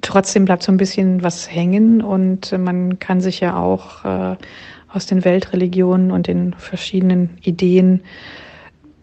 trotzdem 0.00 0.44
bleibt 0.44 0.62
so 0.62 0.72
ein 0.72 0.76
bisschen 0.76 1.22
was 1.22 1.50
hängen 1.50 2.02
und 2.02 2.56
man 2.58 2.98
kann 2.98 3.20
sich 3.20 3.40
ja 3.40 3.56
auch 3.56 4.04
äh, 4.04 4.36
aus 4.92 5.06
den 5.06 5.24
Weltreligionen 5.24 6.10
und 6.10 6.26
den 6.26 6.54
verschiedenen 6.54 7.38
Ideen 7.42 8.02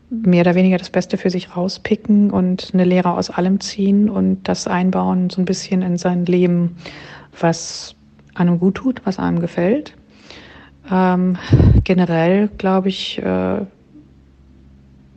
mehr 0.10 0.42
oder 0.42 0.56
weniger 0.56 0.78
das 0.78 0.90
Beste 0.90 1.18
für 1.18 1.30
sich 1.30 1.56
rauspicken 1.56 2.32
und 2.32 2.72
eine 2.74 2.86
Lehre 2.86 3.14
aus 3.14 3.30
allem 3.30 3.60
ziehen 3.60 4.10
und 4.10 4.48
das 4.48 4.68
einbauen 4.68 5.30
so 5.30 5.42
ein 5.42 5.46
bisschen 5.46 5.82
in 5.82 5.98
sein 5.98 6.26
Leben, 6.26 6.78
was 7.40 7.96
einem 8.36 8.60
gut 8.60 8.76
tut, 8.76 9.02
was 9.06 9.20
einem 9.20 9.40
gefällt. 9.40 9.94
Ähm, 10.90 11.38
generell 11.84 12.50
glaube 12.58 12.90
ich, 12.90 13.20
äh, 13.22 13.60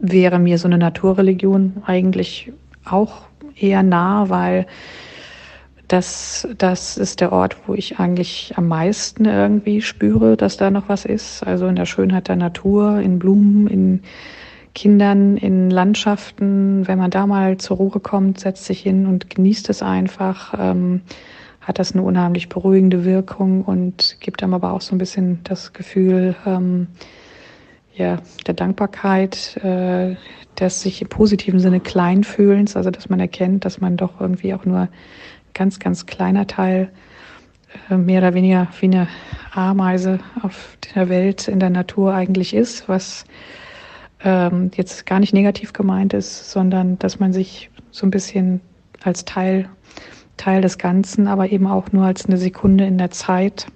wäre 0.01 0.39
mir 0.39 0.59
so 0.59 0.67
eine 0.67 0.79
Naturreligion 0.79 1.83
eigentlich 1.87 2.53
auch 2.85 3.23
eher 3.55 3.83
nah, 3.83 4.29
weil 4.29 4.67
das, 5.91 6.47
das 6.57 6.97
ist 6.97 7.21
der 7.21 7.33
Ort, 7.33 7.57
wo 7.67 7.75
ich 7.75 7.99
eigentlich 7.99 8.53
am 8.57 8.69
meisten 8.69 9.25
irgendwie 9.25 9.83
spüre, 9.83 10.37
dass 10.37 10.57
da 10.57 10.71
noch 10.71 10.89
was 10.89 11.05
ist. 11.05 11.45
Also 11.45 11.67
in 11.67 11.75
der 11.75 11.85
Schönheit 11.85 12.29
der 12.29 12.37
Natur, 12.37 13.01
in 13.01 13.19
Blumen, 13.19 13.67
in 13.67 14.03
Kindern, 14.73 15.37
in 15.37 15.69
Landschaften. 15.69 16.87
Wenn 16.87 16.99
man 16.99 17.11
da 17.11 17.27
mal 17.27 17.57
zur 17.57 17.79
Ruhe 17.79 17.99
kommt, 17.99 18.39
setzt 18.39 18.67
sich 18.67 18.81
hin 18.81 19.07
und 19.07 19.31
genießt 19.31 19.69
es 19.69 19.83
einfach, 19.83 20.55
ähm, 20.57 21.01
hat 21.61 21.81
das 21.81 21.93
eine 21.93 22.03
unheimlich 22.03 22.49
beruhigende 22.49 23.05
Wirkung 23.05 23.65
und 23.65 24.17
gibt 24.21 24.45
einem 24.45 24.55
aber 24.55 24.73
auch 24.73 24.83
so 24.83 24.95
ein 24.95 24.99
bisschen 24.99 25.41
das 25.43 25.73
Gefühl, 25.73 26.37
ähm, 26.47 26.87
ja, 27.97 28.19
der 28.47 28.55
Dankbarkeit, 28.55 29.57
äh, 29.65 30.15
des 30.61 30.83
sich 30.83 31.03
im 31.03 31.09
positiven 31.09 31.59
Sinne 31.59 31.81
klein 31.81 32.23
fühlens, 32.23 32.77
also 32.77 32.91
dass 32.91 33.09
man 33.09 33.19
erkennt, 33.19 33.65
dass 33.65 33.81
man 33.81 33.97
doch 33.97 34.21
irgendwie 34.21 34.55
auch 34.55 34.65
nur 34.65 34.89
ganz, 35.55 35.79
ganz 35.79 36.07
kleiner 36.07 36.47
Teil, 36.47 36.91
äh, 37.91 37.97
mehr 37.97 38.21
oder 38.21 38.35
weniger 38.35 38.69
wie 38.81 38.87
eine 38.87 39.09
Ameise 39.53 40.19
auf 40.43 40.77
der 40.95 41.09
Welt 41.09 41.49
in 41.49 41.61
der 41.61 41.71
Natur 41.71 42.15
eigentlich 42.15 42.55
ist, 42.55 42.89
was 42.89 43.25
ähm, 44.23 44.71
jetzt 44.75 45.07
gar 45.07 45.21
nicht 45.21 45.33
negativ 45.33 45.73
gemeint 45.73 46.13
ist, 46.13 46.51
sondern 46.51 46.99
dass 46.99 47.19
man 47.21 47.33
sich 47.33 47.71
so 47.91 48.07
ein 48.07 48.11
bisschen 48.11 48.61
als 49.03 49.25
Teil, 49.25 49.69
Teil 50.37 50.63
des 50.63 50.79
Ganzen, 50.79 51.27
aber 51.27 51.51
eben 51.51 51.67
auch 51.67 51.93
nur 51.93 52.05
als 52.05 52.27
eine 52.27 52.37
Sekunde 52.37 52.87
in 52.87 52.99
der 52.99 53.11
Zeit 53.11 53.67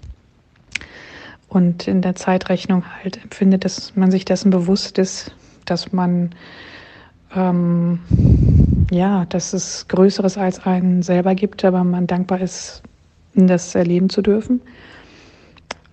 und 1.48 1.88
in 1.88 2.02
der 2.02 2.14
Zeitrechnung 2.14 2.84
halt 3.02 3.22
empfindet, 3.22 3.64
dass 3.64 3.96
man 3.96 4.10
sich 4.10 4.24
dessen 4.24 4.50
bewusst 4.50 4.98
ist, 4.98 5.34
dass 5.64 5.92
man 5.92 6.34
ähm, 7.34 8.00
ja, 8.90 9.24
dass 9.26 9.52
es 9.52 9.88
Größeres 9.88 10.38
als 10.38 10.64
einen 10.66 11.02
selber 11.02 11.34
gibt, 11.34 11.64
aber 11.64 11.84
man 11.84 12.06
dankbar 12.06 12.40
ist, 12.40 12.82
das 13.34 13.74
erleben 13.74 14.10
zu 14.10 14.22
dürfen. 14.22 14.60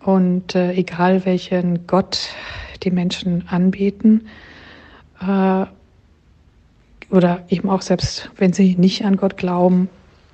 Und 0.03 0.55
äh, 0.55 0.73
egal 0.73 1.25
welchen 1.25 1.85
Gott 1.87 2.29
die 2.83 2.91
Menschen 2.91 3.47
anbeten, 3.47 4.27
äh, 5.21 5.65
oder 7.11 7.43
eben 7.49 7.69
auch 7.69 7.81
selbst 7.81 8.31
wenn 8.37 8.53
sie 8.53 8.75
nicht 8.75 9.05
an 9.05 9.17
Gott 9.17 9.37
glauben, 9.37 9.89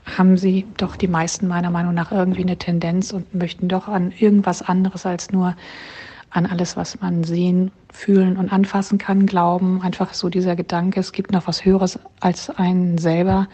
haben 0.06 0.38
sie 0.38 0.66
doch 0.78 0.96
die 0.96 1.08
meisten 1.08 1.48
meiner 1.48 1.72
Meinung 1.72 1.94
nach 1.94 2.12
irgendwie 2.12 2.44
eine 2.44 2.58
Tendenz 2.58 3.12
und 3.12 3.34
möchten 3.34 3.68
doch 3.68 3.88
an 3.88 4.14
irgendwas 4.18 4.62
anderes 4.62 5.06
als 5.06 5.32
nur 5.32 5.56
an 6.38 6.46
alles, 6.46 6.78
was 6.78 7.02
man 7.02 7.24
sehen, 7.24 7.72
fühlen 7.92 8.38
und 8.38 8.54
anfassen 8.54 9.00
kann, 9.00 9.26
glauben. 9.26 9.82
Einfach 9.82 10.14
so 10.14 10.30
dieser 10.30 10.56
Gedanke, 10.56 11.00
es 11.00 11.12
gibt 11.12 11.32
noch 11.32 11.48
was 11.48 11.66
Höheres 11.66 12.00
als 12.20 12.52
einen 12.52 13.00
selber. 13.00 13.48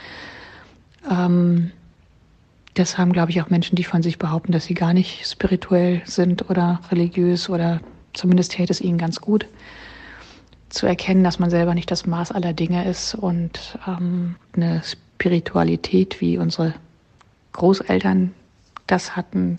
Ähm, 1.10 1.72
das 2.74 2.98
haben, 2.98 3.14
glaube 3.14 3.32
ich, 3.32 3.42
auch 3.42 3.50
Menschen, 3.50 3.78
die 3.78 3.86
von 3.86 4.04
sich 4.04 4.20
behaupten, 4.20 4.52
dass 4.52 4.66
sie 4.66 4.74
gar 4.74 4.94
nicht 4.94 5.28
spirituell 5.30 6.02
sind 6.06 6.50
oder 6.50 6.82
religiös 6.92 7.50
oder 7.50 7.80
zumindest 8.14 8.52
täte 8.52 8.72
es 8.72 8.82
ihnen 8.82 8.98
ganz 8.98 9.22
gut 9.22 9.48
zu 10.70 10.86
erkennen, 10.86 11.24
dass 11.24 11.40
man 11.40 11.50
selber 11.50 11.74
nicht 11.74 11.90
das 11.90 12.06
Maß 12.06 12.32
aller 12.32 12.52
Dinge 12.52 12.86
ist 12.86 13.16
und 13.16 13.80
ähm, 13.88 14.36
eine 14.56 14.82
Spiritualität, 14.84 16.20
wie 16.20 16.38
unsere 16.38 16.74
Großeltern 17.54 18.34
das 18.88 19.16
hatten, 19.16 19.58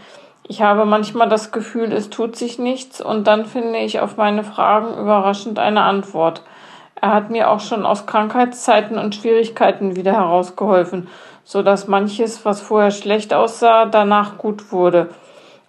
Ich 0.46 0.60
habe 0.60 0.84
manchmal 0.84 1.28
das 1.28 1.52
Gefühl, 1.52 1.90
es 1.92 2.10
tut 2.10 2.36
sich 2.36 2.58
nichts 2.58 3.00
und 3.00 3.26
dann 3.26 3.46
finde 3.46 3.78
ich 3.78 4.00
auf 4.00 4.18
meine 4.18 4.44
Fragen 4.44 4.98
überraschend 4.98 5.58
eine 5.58 5.82
Antwort. 5.82 6.42
Er 7.00 7.14
hat 7.14 7.30
mir 7.30 7.50
auch 7.50 7.60
schon 7.60 7.86
aus 7.86 8.04
Krankheitszeiten 8.06 8.98
und 8.98 9.14
Schwierigkeiten 9.14 9.96
wieder 9.96 10.12
herausgeholfen, 10.12 11.08
so 11.44 11.62
dass 11.62 11.88
manches, 11.88 12.44
was 12.44 12.60
vorher 12.60 12.90
schlecht 12.90 13.32
aussah, 13.32 13.86
danach 13.86 14.36
gut 14.36 14.70
wurde. 14.70 15.08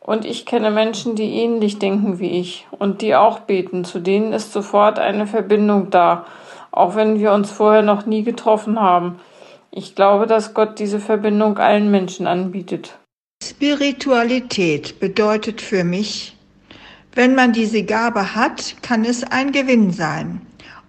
Und 0.02 0.24
ich 0.24 0.46
kenne 0.46 0.72
Menschen, 0.72 1.16
die 1.16 1.42
ähnlich 1.42 1.80
denken 1.80 2.20
wie 2.20 2.40
ich 2.40 2.68
und 2.72 3.02
die 3.02 3.16
auch 3.16 3.40
beten. 3.40 3.86
Zu 3.86 4.00
denen 4.00 4.34
ist 4.34 4.54
sofort 4.54 5.00
eine 5.00 5.26
Verbindung 5.26 5.90
da, 5.90 6.26
auch 6.72 6.96
wenn 6.96 7.18
wir 7.18 7.32
uns 7.32 7.50
vorher 7.50 7.82
noch 7.82 8.06
nie 8.06 8.24
getroffen 8.24 8.80
haben. 8.80 9.20
Ich 9.78 9.94
glaube, 9.94 10.26
dass 10.26 10.54
Gott 10.54 10.80
diese 10.80 11.02
Verbindung 11.02 11.58
allen 11.58 11.92
Menschen 11.92 12.28
anbietet. 12.28 12.98
Spiritualität 13.44 15.02
bedeutet 15.02 15.60
für 15.60 15.84
mich, 15.84 16.38
wenn 17.14 17.36
man 17.36 17.52
diese 17.52 17.84
Gabe 17.84 18.36
hat, 18.36 18.82
kann 18.82 19.04
es 19.04 19.26
ein 19.26 19.52
Gewinn 19.52 19.92
sein 19.92 20.40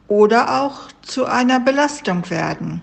oder 0.07 0.63
auch 0.63 0.93
zu 1.03 1.25
einer 1.25 1.59
Belastung 1.59 2.31
werden. 2.31 2.81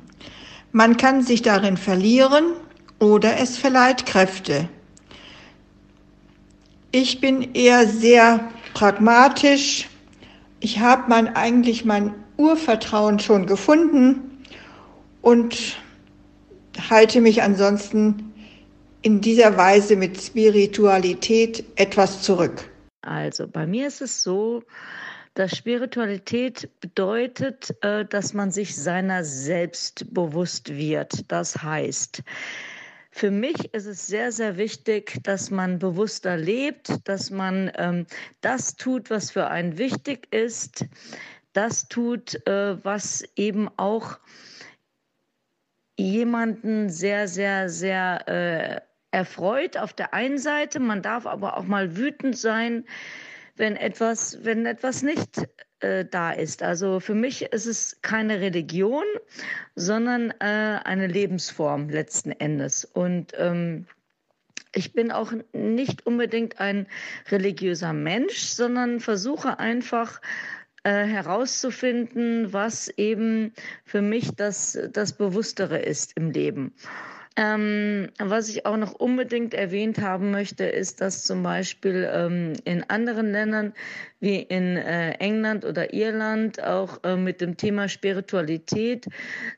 Man 0.73 0.97
kann 0.97 1.21
sich 1.21 1.41
darin 1.41 1.77
verlieren 1.77 2.51
oder 2.99 3.37
es 3.39 3.57
verleiht 3.57 4.05
Kräfte. 4.05 4.67
Ich 6.91 7.21
bin 7.21 7.53
eher 7.53 7.87
sehr 7.87 8.41
pragmatisch. 8.73 9.87
Ich 10.59 10.79
habe 10.79 11.03
mein, 11.07 11.33
eigentlich 11.33 11.85
mein 11.85 12.13
Urvertrauen 12.35 13.19
schon 13.19 13.45
gefunden 13.45 14.41
und 15.21 15.77
halte 16.89 17.21
mich 17.21 17.41
ansonsten 17.41 18.33
in 19.01 19.21
dieser 19.21 19.57
Weise 19.57 19.95
mit 19.95 20.21
Spiritualität 20.21 21.63
etwas 21.75 22.21
zurück? 22.21 22.69
Also 23.01 23.47
bei 23.47 23.67
mir 23.67 23.87
ist 23.87 24.01
es 24.01 24.23
so, 24.23 24.63
dass 25.33 25.57
Spiritualität 25.57 26.69
bedeutet, 26.79 27.75
äh, 27.81 28.05
dass 28.05 28.33
man 28.33 28.51
sich 28.51 28.75
seiner 28.75 29.23
selbst 29.23 30.13
bewusst 30.13 30.75
wird. 30.75 31.31
Das 31.31 31.61
heißt, 31.61 32.23
für 33.11 33.29
mich 33.29 33.73
ist 33.73 33.85
es 33.85 34.07
sehr, 34.07 34.31
sehr 34.31 34.57
wichtig, 34.57 35.19
dass 35.23 35.51
man 35.51 35.79
bewusster 35.79 36.37
lebt, 36.37 37.07
dass 37.07 37.29
man 37.29 37.71
ähm, 37.77 38.05
das 38.41 38.75
tut, 38.75 39.09
was 39.09 39.31
für 39.31 39.47
einen 39.47 39.77
wichtig 39.77 40.27
ist, 40.33 40.85
das 41.53 41.87
tut, 41.87 42.45
äh, 42.47 42.83
was 42.83 43.23
eben 43.35 43.69
auch 43.77 44.17
jemanden 45.97 46.89
sehr, 46.89 47.27
sehr, 47.27 47.69
sehr 47.69 48.27
äh, 48.27 48.81
erfreut 49.11 49.77
auf 49.77 49.93
der 49.93 50.13
einen 50.13 50.37
Seite, 50.37 50.79
man 50.79 51.01
darf 51.01 51.25
aber 51.25 51.57
auch 51.57 51.63
mal 51.63 51.95
wütend 51.95 52.37
sein, 52.37 52.85
wenn 53.55 53.75
etwas, 53.75 54.43
wenn 54.43 54.65
etwas 54.65 55.03
nicht 55.03 55.47
äh, 55.81 56.05
da 56.05 56.31
ist. 56.31 56.63
Also 56.63 56.99
für 56.99 57.13
mich 57.13 57.43
ist 57.43 57.67
es 57.67 58.01
keine 58.01 58.39
Religion, 58.39 59.03
sondern 59.75 60.31
äh, 60.39 60.79
eine 60.83 61.07
Lebensform 61.07 61.89
letzten 61.89 62.31
Endes. 62.31 62.85
Und 62.85 63.33
ähm, 63.37 63.85
ich 64.73 64.93
bin 64.93 65.11
auch 65.11 65.31
nicht 65.53 66.07
unbedingt 66.07 66.59
ein 66.59 66.87
religiöser 67.29 67.93
Mensch, 67.93 68.39
sondern 68.39 68.99
versuche 68.99 69.59
einfach 69.59 70.19
äh, 70.83 71.05
herauszufinden, 71.05 72.51
was 72.53 72.89
eben 72.89 73.53
für 73.85 74.01
mich 74.01 74.31
das, 74.35 74.77
das 74.91 75.13
Bewusstere 75.13 75.79
ist 75.79 76.17
im 76.17 76.31
Leben. 76.31 76.73
Ähm, 77.35 78.09
was 78.19 78.47
ich 78.49 78.67
auch 78.67 78.77
noch 78.77 78.93
unbedingt 78.93 79.55
erwähnt 79.55 79.99
haben 79.99 80.29
möchte, 80.29 80.65
ist, 80.65 81.01
dass 81.01 81.23
zum 81.23 81.41
Beispiel 81.41 82.07
ähm, 82.13 82.53
in 82.63 82.83
anderen 82.89 83.31
Ländern 83.31 83.73
wie 84.19 84.39
in 84.39 84.77
äh, 84.77 85.13
England 85.13 85.65
oder 85.65 85.93
Irland 85.93 86.61
auch 86.61 87.03
äh, 87.03 87.15
mit 87.15 87.41
dem 87.41 87.57
Thema 87.57 87.89
Spiritualität 87.89 89.07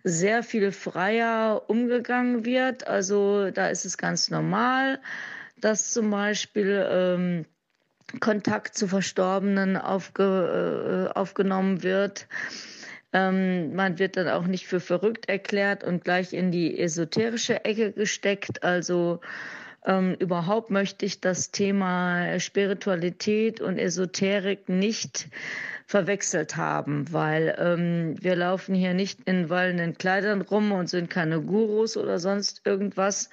sehr 0.06 0.42
viel 0.42 0.72
freier 0.72 1.64
umgegangen 1.68 2.46
wird. 2.46 2.88
Also 2.88 3.52
da 3.52 3.68
ist 3.68 3.84
es 3.84 3.98
ganz 3.98 4.30
normal, 4.30 5.02
dass 5.60 5.92
zum 5.92 6.12
Beispiel 6.12 6.88
ähm, 6.90 7.46
Kontakt 8.20 8.78
zu 8.78 8.88
Verstorbenen 8.88 9.78
aufge, 9.78 11.10
äh, 11.13 11.18
aufgenommen 11.18 11.84
wird. 11.84 12.28
Ähm, 13.13 13.76
man 13.76 13.98
wird 13.98 14.18
dann 14.18 14.28
auch 14.28 14.46
nicht 14.46 14.68
für 14.68 14.80
verrückt 14.80 15.30
erklärt 15.30 15.84
und 15.84 16.04
gleich 16.04 16.34
in 16.34 16.52
die 16.52 16.80
esoterische 16.80 17.65
Ecke 17.65 17.91
gesteckt. 17.94 18.63
Also 18.63 19.22
ähm, 19.86 20.15
überhaupt 20.19 20.71
möchte 20.71 21.06
ich 21.06 21.21
das 21.21 21.52
Thema 21.52 22.39
Spiritualität 22.39 23.62
und 23.62 23.78
Esoterik 23.78 24.67
nicht 24.67 25.30
verwechselt 25.88 26.58
haben, 26.58 27.06
weil 27.13 27.56
ähm, 27.60 28.15
wir 28.19 28.36
laufen 28.36 28.74
hier 28.74 28.95
nicht 28.95 29.19
in 29.26 29.50
wallenden 29.50 29.95
Kleidern 29.98 30.41
rum 30.41 30.71
und 30.71 30.89
sind 30.89 31.12
keine 31.12 31.41
Gurus 31.41 31.95
oder 31.95 32.17
sonst 32.17 32.62
irgendwas, 32.65 33.30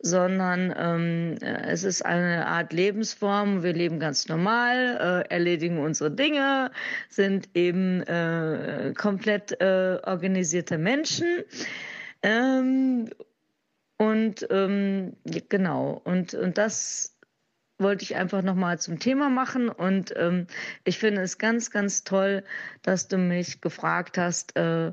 sondern 0.00 0.74
ähm, 0.76 1.36
es 1.40 1.84
ist 1.84 2.04
eine 2.04 2.46
Art 2.46 2.74
Lebensform. 2.74 3.62
Wir 3.62 3.72
leben 3.72 3.98
ganz 3.98 4.28
normal, 4.28 5.24
äh, 5.30 5.34
erledigen 5.34 5.78
unsere 5.78 6.10
Dinge, 6.10 6.70
sind 7.08 7.48
eben 7.54 8.02
äh, 8.02 8.92
komplett 8.94 9.58
äh, 9.62 9.98
organisierte 10.04 10.76
Menschen. 10.76 11.44
Ähm, 12.22 13.08
und 13.98 14.46
ähm, 14.50 15.16
genau, 15.24 16.00
und, 16.04 16.34
und 16.34 16.58
das 16.58 17.16
wollte 17.78 18.04
ich 18.04 18.16
einfach 18.16 18.42
nochmal 18.42 18.78
zum 18.78 18.98
Thema 18.98 19.28
machen. 19.28 19.68
Und 19.68 20.14
ähm, 20.16 20.46
ich 20.84 20.98
finde 20.98 21.22
es 21.22 21.38
ganz, 21.38 21.70
ganz 21.70 22.04
toll, 22.04 22.44
dass 22.82 23.08
du 23.08 23.18
mich 23.18 23.60
gefragt 23.60 24.18
hast, 24.18 24.56
äh, 24.56 24.92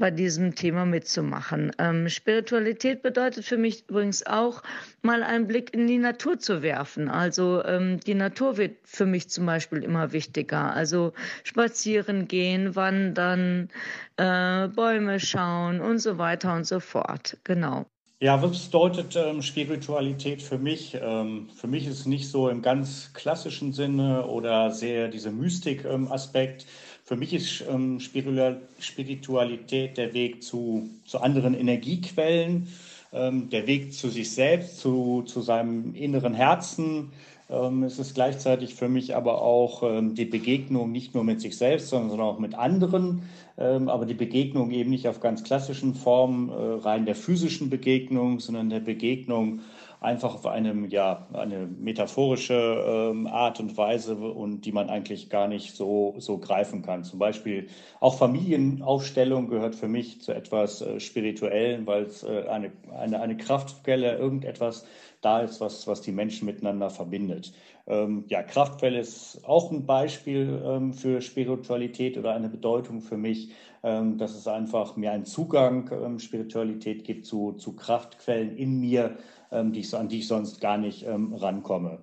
bei 0.00 0.10
diesem 0.10 0.56
Thema 0.56 0.84
mitzumachen. 0.86 1.70
Ähm, 1.78 2.08
Spiritualität 2.08 3.02
bedeutet 3.02 3.44
für 3.44 3.58
mich 3.58 3.84
übrigens 3.88 4.26
auch, 4.26 4.62
mal 5.02 5.22
einen 5.22 5.46
Blick 5.46 5.72
in 5.72 5.86
die 5.86 5.98
Natur 5.98 6.38
zu 6.38 6.62
werfen. 6.62 7.08
Also 7.08 7.62
ähm, 7.64 8.00
die 8.00 8.14
Natur 8.14 8.56
wird 8.56 8.78
für 8.82 9.06
mich 9.06 9.28
zum 9.28 9.46
Beispiel 9.46 9.84
immer 9.84 10.12
wichtiger. 10.12 10.72
Also 10.72 11.12
spazieren 11.44 12.26
gehen, 12.26 12.74
wandern, 12.74 13.68
äh, 14.16 14.68
Bäume 14.68 15.20
schauen 15.20 15.80
und 15.80 15.98
so 15.98 16.18
weiter 16.18 16.54
und 16.54 16.64
so 16.64 16.80
fort. 16.80 17.36
Genau. 17.44 17.86
Ja, 18.22 18.42
was 18.42 18.66
bedeutet 18.66 19.16
ähm, 19.16 19.40
Spiritualität 19.40 20.42
für 20.42 20.58
mich? 20.58 20.94
Ähm, 21.00 21.48
für 21.54 21.66
mich 21.66 21.86
ist 21.86 22.00
es 22.00 22.06
nicht 22.06 22.28
so 22.28 22.50
im 22.50 22.60
ganz 22.60 23.12
klassischen 23.14 23.72
Sinne 23.72 24.26
oder 24.26 24.70
sehr 24.70 25.08
dieser 25.08 25.30
Mystik-Aspekt. 25.30 26.62
Ähm, 26.62 26.68
für 27.10 27.16
mich 27.16 27.34
ist 27.34 27.64
ähm, 27.68 27.98
Spiritualität 27.98 29.98
der 29.98 30.14
Weg 30.14 30.44
zu, 30.44 30.88
zu 31.04 31.20
anderen 31.20 31.54
Energiequellen, 31.54 32.68
ähm, 33.12 33.50
der 33.50 33.66
Weg 33.66 33.92
zu 33.92 34.10
sich 34.10 34.30
selbst, 34.30 34.78
zu, 34.78 35.24
zu 35.26 35.40
seinem 35.40 35.96
inneren 35.96 36.34
Herzen. 36.34 37.10
Ähm, 37.48 37.82
es 37.82 37.98
ist 37.98 38.14
gleichzeitig 38.14 38.76
für 38.76 38.88
mich 38.88 39.16
aber 39.16 39.42
auch 39.42 39.82
ähm, 39.82 40.14
die 40.14 40.24
Begegnung 40.24 40.92
nicht 40.92 41.16
nur 41.16 41.24
mit 41.24 41.40
sich 41.40 41.56
selbst, 41.56 41.88
sondern 41.88 42.20
auch 42.20 42.38
mit 42.38 42.54
anderen 42.54 43.22
ähm, 43.60 43.90
aber 43.90 44.06
die 44.06 44.14
Begegnung 44.14 44.70
eben 44.70 44.90
nicht 44.90 45.06
auf 45.06 45.20
ganz 45.20 45.44
klassischen 45.44 45.94
Formen, 45.94 46.48
äh, 46.48 46.52
rein 46.52 47.04
der 47.04 47.14
physischen 47.14 47.68
Begegnung, 47.68 48.40
sondern 48.40 48.70
der 48.70 48.80
Begegnung 48.80 49.60
einfach 50.00 50.34
auf 50.34 50.46
einem, 50.46 50.88
ja, 50.88 51.26
eine 51.34 51.66
metaphorische 51.66 52.54
ähm, 52.54 53.26
Art 53.26 53.60
und 53.60 53.76
Weise 53.76 54.16
und 54.16 54.62
die 54.62 54.72
man 54.72 54.88
eigentlich 54.88 55.28
gar 55.28 55.46
nicht 55.46 55.76
so, 55.76 56.14
so 56.18 56.38
greifen 56.38 56.82
kann. 56.82 57.04
Zum 57.04 57.18
Beispiel 57.18 57.68
auch 58.00 58.16
Familienaufstellung 58.16 59.48
gehört 59.48 59.74
für 59.74 59.88
mich 59.88 60.22
zu 60.22 60.32
etwas 60.32 60.80
äh, 60.80 61.00
Spirituellen, 61.00 61.86
weil 61.86 62.04
es 62.04 62.22
äh, 62.22 62.46
eine, 62.48 62.72
eine, 62.98 63.20
eine 63.20 63.36
Kraftquelle, 63.36 64.16
irgendetwas 64.16 64.86
da 65.20 65.40
ist, 65.40 65.60
was, 65.60 65.86
was 65.86 66.00
die 66.00 66.12
Menschen 66.12 66.46
miteinander 66.46 66.88
verbindet. 66.88 67.52
Ähm, 67.86 68.24
ja, 68.28 68.42
Kraftquelle 68.42 69.00
ist 69.00 69.42
auch 69.44 69.70
ein 69.70 69.84
Beispiel 69.84 70.62
ähm, 70.64 70.94
für 70.94 71.20
Spiritualität 71.20 72.16
oder 72.16 72.34
eine 72.34 72.48
Bedeutung 72.48 73.02
für 73.02 73.18
mich, 73.18 73.50
ähm, 73.82 74.16
dass 74.16 74.34
es 74.34 74.46
einfach 74.46 74.96
mir 74.96 75.12
einen 75.12 75.24
Zugang 75.24 75.90
ähm, 75.92 76.18
Spiritualität 76.18 77.04
gibt 77.04 77.26
zu, 77.26 77.52
zu 77.52 77.74
Kraftquellen 77.74 78.56
in 78.56 78.80
mir, 78.80 79.16
ähm, 79.50 79.72
die 79.72 79.80
ich, 79.80 79.94
an 79.94 80.08
die 80.08 80.18
ich 80.18 80.28
sonst 80.28 80.60
gar 80.60 80.78
nicht 80.78 81.06
ähm, 81.06 81.34
rankomme. 81.34 82.02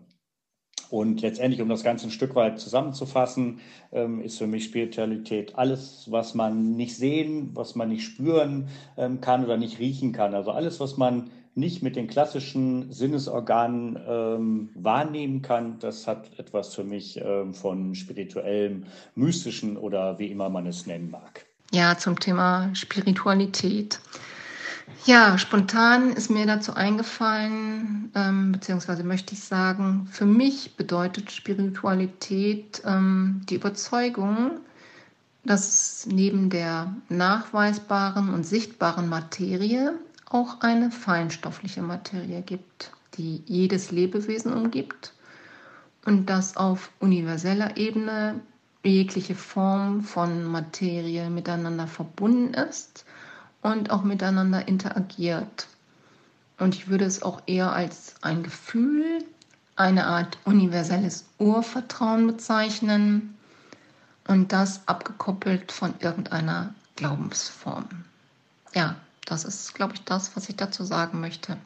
Und 0.89 1.21
letztendlich, 1.21 1.61
um 1.61 1.69
das 1.69 1.83
Ganze 1.83 2.07
ein 2.07 2.11
Stück 2.11 2.35
weit 2.35 2.59
zusammenzufassen, 2.59 3.59
ähm, 3.91 4.21
ist 4.21 4.37
für 4.37 4.47
mich 4.47 4.65
Spiritualität 4.65 5.57
alles, 5.57 6.07
was 6.09 6.33
man 6.33 6.71
nicht 6.75 6.95
sehen, 6.95 7.51
was 7.53 7.75
man 7.75 7.89
nicht 7.89 8.05
spüren 8.05 8.69
ähm, 8.95 9.19
kann 9.19 9.43
oder 9.43 9.57
nicht 9.57 9.79
riechen 9.79 10.13
kann. 10.13 10.33
Also 10.33 10.51
alles, 10.51 10.79
was 10.79 10.97
man 10.97 11.29
nicht 11.55 11.81
mit 11.81 11.95
den 11.95 12.07
klassischen 12.07 12.91
Sinnesorganen 12.93 13.99
ähm, 14.07 14.69
wahrnehmen 14.75 15.41
kann, 15.41 15.79
das 15.79 16.05
hat 16.07 16.37
etwas 16.37 16.73
für 16.75 16.83
mich 16.83 17.19
ähm, 17.19 17.53
von 17.53 17.95
spirituellem, 17.95 18.85
mystischen 19.15 19.75
oder 19.75 20.19
wie 20.19 20.27
immer 20.27 20.49
man 20.49 20.67
es 20.67 20.85
nennen 20.85 21.09
mag. 21.09 21.45
Ja, 21.73 21.97
zum 21.97 22.19
Thema 22.19 22.69
Spiritualität. 22.75 23.99
Ja, 25.05 25.37
spontan 25.37 26.11
ist 26.11 26.29
mir 26.29 26.45
dazu 26.45 26.73
eingefallen, 26.73 28.11
ähm, 28.15 28.51
beziehungsweise 28.53 29.03
möchte 29.03 29.33
ich 29.33 29.43
sagen, 29.43 30.07
für 30.11 30.25
mich 30.25 30.75
bedeutet 30.75 31.31
Spiritualität 31.31 32.81
ähm, 32.85 33.41
die 33.49 33.55
Überzeugung, 33.55 34.59
dass 35.43 35.67
es 35.67 36.05
neben 36.07 36.49
der 36.49 36.93
nachweisbaren 37.09 38.33
und 38.33 38.45
sichtbaren 38.45 39.07
Materie 39.09 39.93
auch 40.29 40.61
eine 40.61 40.91
feinstoffliche 40.91 41.81
Materie 41.81 42.41
gibt, 42.41 42.91
die 43.17 43.43
jedes 43.45 43.91
Lebewesen 43.91 44.53
umgibt 44.53 45.13
und 46.05 46.29
dass 46.29 46.57
auf 46.57 46.91
universeller 46.99 47.77
Ebene 47.77 48.41
jegliche 48.83 49.35
Form 49.35 50.01
von 50.01 50.45
Materie 50.45 51.29
miteinander 51.29 51.87
verbunden 51.87 52.53
ist 52.53 53.05
und 53.71 53.91
auch 53.91 54.03
miteinander 54.03 54.67
interagiert. 54.67 55.67
Und 56.57 56.75
ich 56.75 56.87
würde 56.87 57.05
es 57.05 57.21
auch 57.21 57.41
eher 57.45 57.71
als 57.71 58.15
ein 58.21 58.43
Gefühl, 58.43 59.23
eine 59.75 60.07
Art 60.07 60.39
universelles 60.45 61.25
Urvertrauen 61.37 62.25
bezeichnen 62.25 63.37
und 64.27 64.51
das 64.51 64.87
abgekoppelt 64.87 65.71
von 65.71 65.93
irgendeiner 65.99 66.73
Glaubensform. 66.95 67.85
Ja, 68.73 68.95
das 69.25 69.45
ist, 69.45 69.75
glaube 69.75 69.93
ich, 69.93 70.03
das, 70.03 70.35
was 70.35 70.49
ich 70.49 70.55
dazu 70.55 70.83
sagen 70.83 71.19
möchte. 71.19 71.57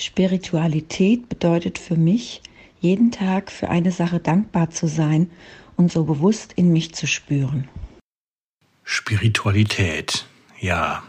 Spiritualität 0.00 1.28
bedeutet 1.28 1.78
für 1.78 1.96
mich, 1.96 2.42
jeden 2.80 3.12
Tag 3.12 3.52
für 3.52 3.68
eine 3.68 3.92
Sache 3.92 4.20
dankbar 4.20 4.70
zu 4.70 4.86
sein 4.88 5.30
und 5.76 5.92
so 5.92 6.04
bewusst 6.04 6.54
in 6.54 6.72
mich 6.72 6.94
zu 6.94 7.06
spüren. 7.06 7.68
Spiritualität, 8.84 10.24
ja, 10.58 11.02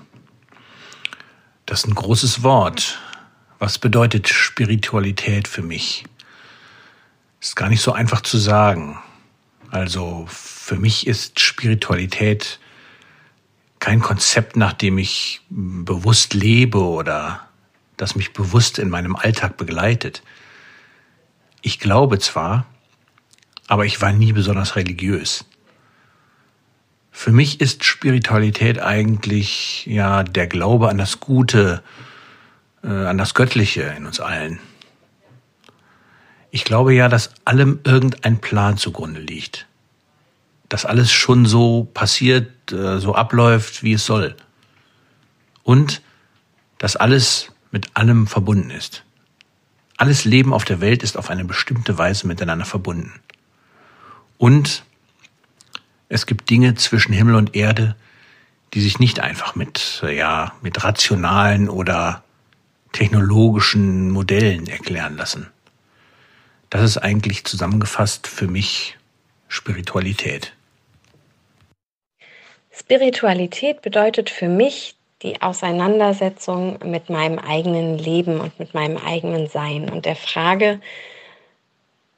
das 1.71 1.85
ist 1.85 1.87
ein 1.87 1.95
großes 1.95 2.43
Wort. 2.43 2.99
Was 3.57 3.77
bedeutet 3.77 4.27
Spiritualität 4.27 5.47
für 5.47 5.61
mich? 5.61 6.03
Ist 7.39 7.55
gar 7.55 7.69
nicht 7.69 7.81
so 7.81 7.93
einfach 7.93 8.19
zu 8.19 8.37
sagen. 8.37 8.99
Also 9.69 10.25
für 10.27 10.75
mich 10.75 11.07
ist 11.07 11.39
Spiritualität 11.39 12.59
kein 13.79 14.01
Konzept, 14.01 14.57
nach 14.57 14.73
dem 14.73 14.97
ich 14.97 15.39
bewusst 15.49 16.33
lebe 16.33 16.83
oder 16.83 17.47
das 17.95 18.15
mich 18.15 18.33
bewusst 18.33 18.77
in 18.77 18.89
meinem 18.89 19.15
Alltag 19.15 19.55
begleitet. 19.55 20.23
Ich 21.61 21.79
glaube 21.79 22.19
zwar, 22.19 22.65
aber 23.67 23.85
ich 23.85 24.01
war 24.01 24.11
nie 24.11 24.33
besonders 24.33 24.75
religiös. 24.75 25.45
Für 27.11 27.31
mich 27.31 27.61
ist 27.61 27.83
Spiritualität 27.83 28.79
eigentlich 28.79 29.85
ja 29.85 30.23
der 30.23 30.47
Glaube 30.47 30.89
an 30.89 30.97
das 30.97 31.19
Gute, 31.19 31.83
äh, 32.83 32.87
an 32.87 33.17
das 33.17 33.33
Göttliche 33.33 33.83
in 33.95 34.05
uns 34.05 34.19
allen. 34.19 34.59
Ich 36.49 36.63
glaube 36.63 36.93
ja, 36.93 37.09
dass 37.09 37.31
allem 37.45 37.79
irgendein 37.83 38.39
Plan 38.39 38.77
zugrunde 38.77 39.19
liegt. 39.19 39.67
Dass 40.69 40.85
alles 40.85 41.11
schon 41.11 41.45
so 41.45 41.85
passiert, 41.93 42.71
äh, 42.71 42.99
so 42.99 43.13
abläuft, 43.13 43.83
wie 43.83 43.93
es 43.93 44.05
soll. 44.05 44.35
Und 45.63 46.01
dass 46.77 46.95
alles 46.95 47.51
mit 47.71 47.95
allem 47.95 48.25
verbunden 48.25 48.69
ist. 48.69 49.03
Alles 49.97 50.25
Leben 50.25 50.53
auf 50.53 50.65
der 50.65 50.81
Welt 50.81 51.03
ist 51.03 51.17
auf 51.17 51.29
eine 51.29 51.45
bestimmte 51.45 51.97
Weise 51.97 52.25
miteinander 52.25 52.65
verbunden. 52.65 53.13
Und 54.37 54.83
es 56.11 56.25
gibt 56.25 56.49
Dinge 56.49 56.75
zwischen 56.75 57.13
Himmel 57.13 57.35
und 57.35 57.55
Erde, 57.55 57.95
die 58.73 58.81
sich 58.81 58.99
nicht 58.99 59.21
einfach 59.21 59.55
mit, 59.55 60.03
ja, 60.05 60.51
mit 60.61 60.83
rationalen 60.83 61.69
oder 61.69 62.21
technologischen 62.91 64.11
Modellen 64.11 64.67
erklären 64.67 65.15
lassen. 65.15 65.49
Das 66.69 66.81
ist 66.81 66.97
eigentlich 66.97 67.45
zusammengefasst 67.45 68.27
für 68.27 68.47
mich 68.47 68.97
Spiritualität. 69.47 70.53
Spiritualität 72.71 73.81
bedeutet 73.81 74.29
für 74.29 74.49
mich 74.49 74.95
die 75.21 75.41
Auseinandersetzung 75.41 76.79
mit 76.83 77.09
meinem 77.09 77.39
eigenen 77.39 77.97
Leben 77.97 78.41
und 78.41 78.59
mit 78.59 78.73
meinem 78.73 78.97
eigenen 78.97 79.47
Sein 79.47 79.89
und 79.89 80.05
der 80.05 80.17
Frage, 80.17 80.81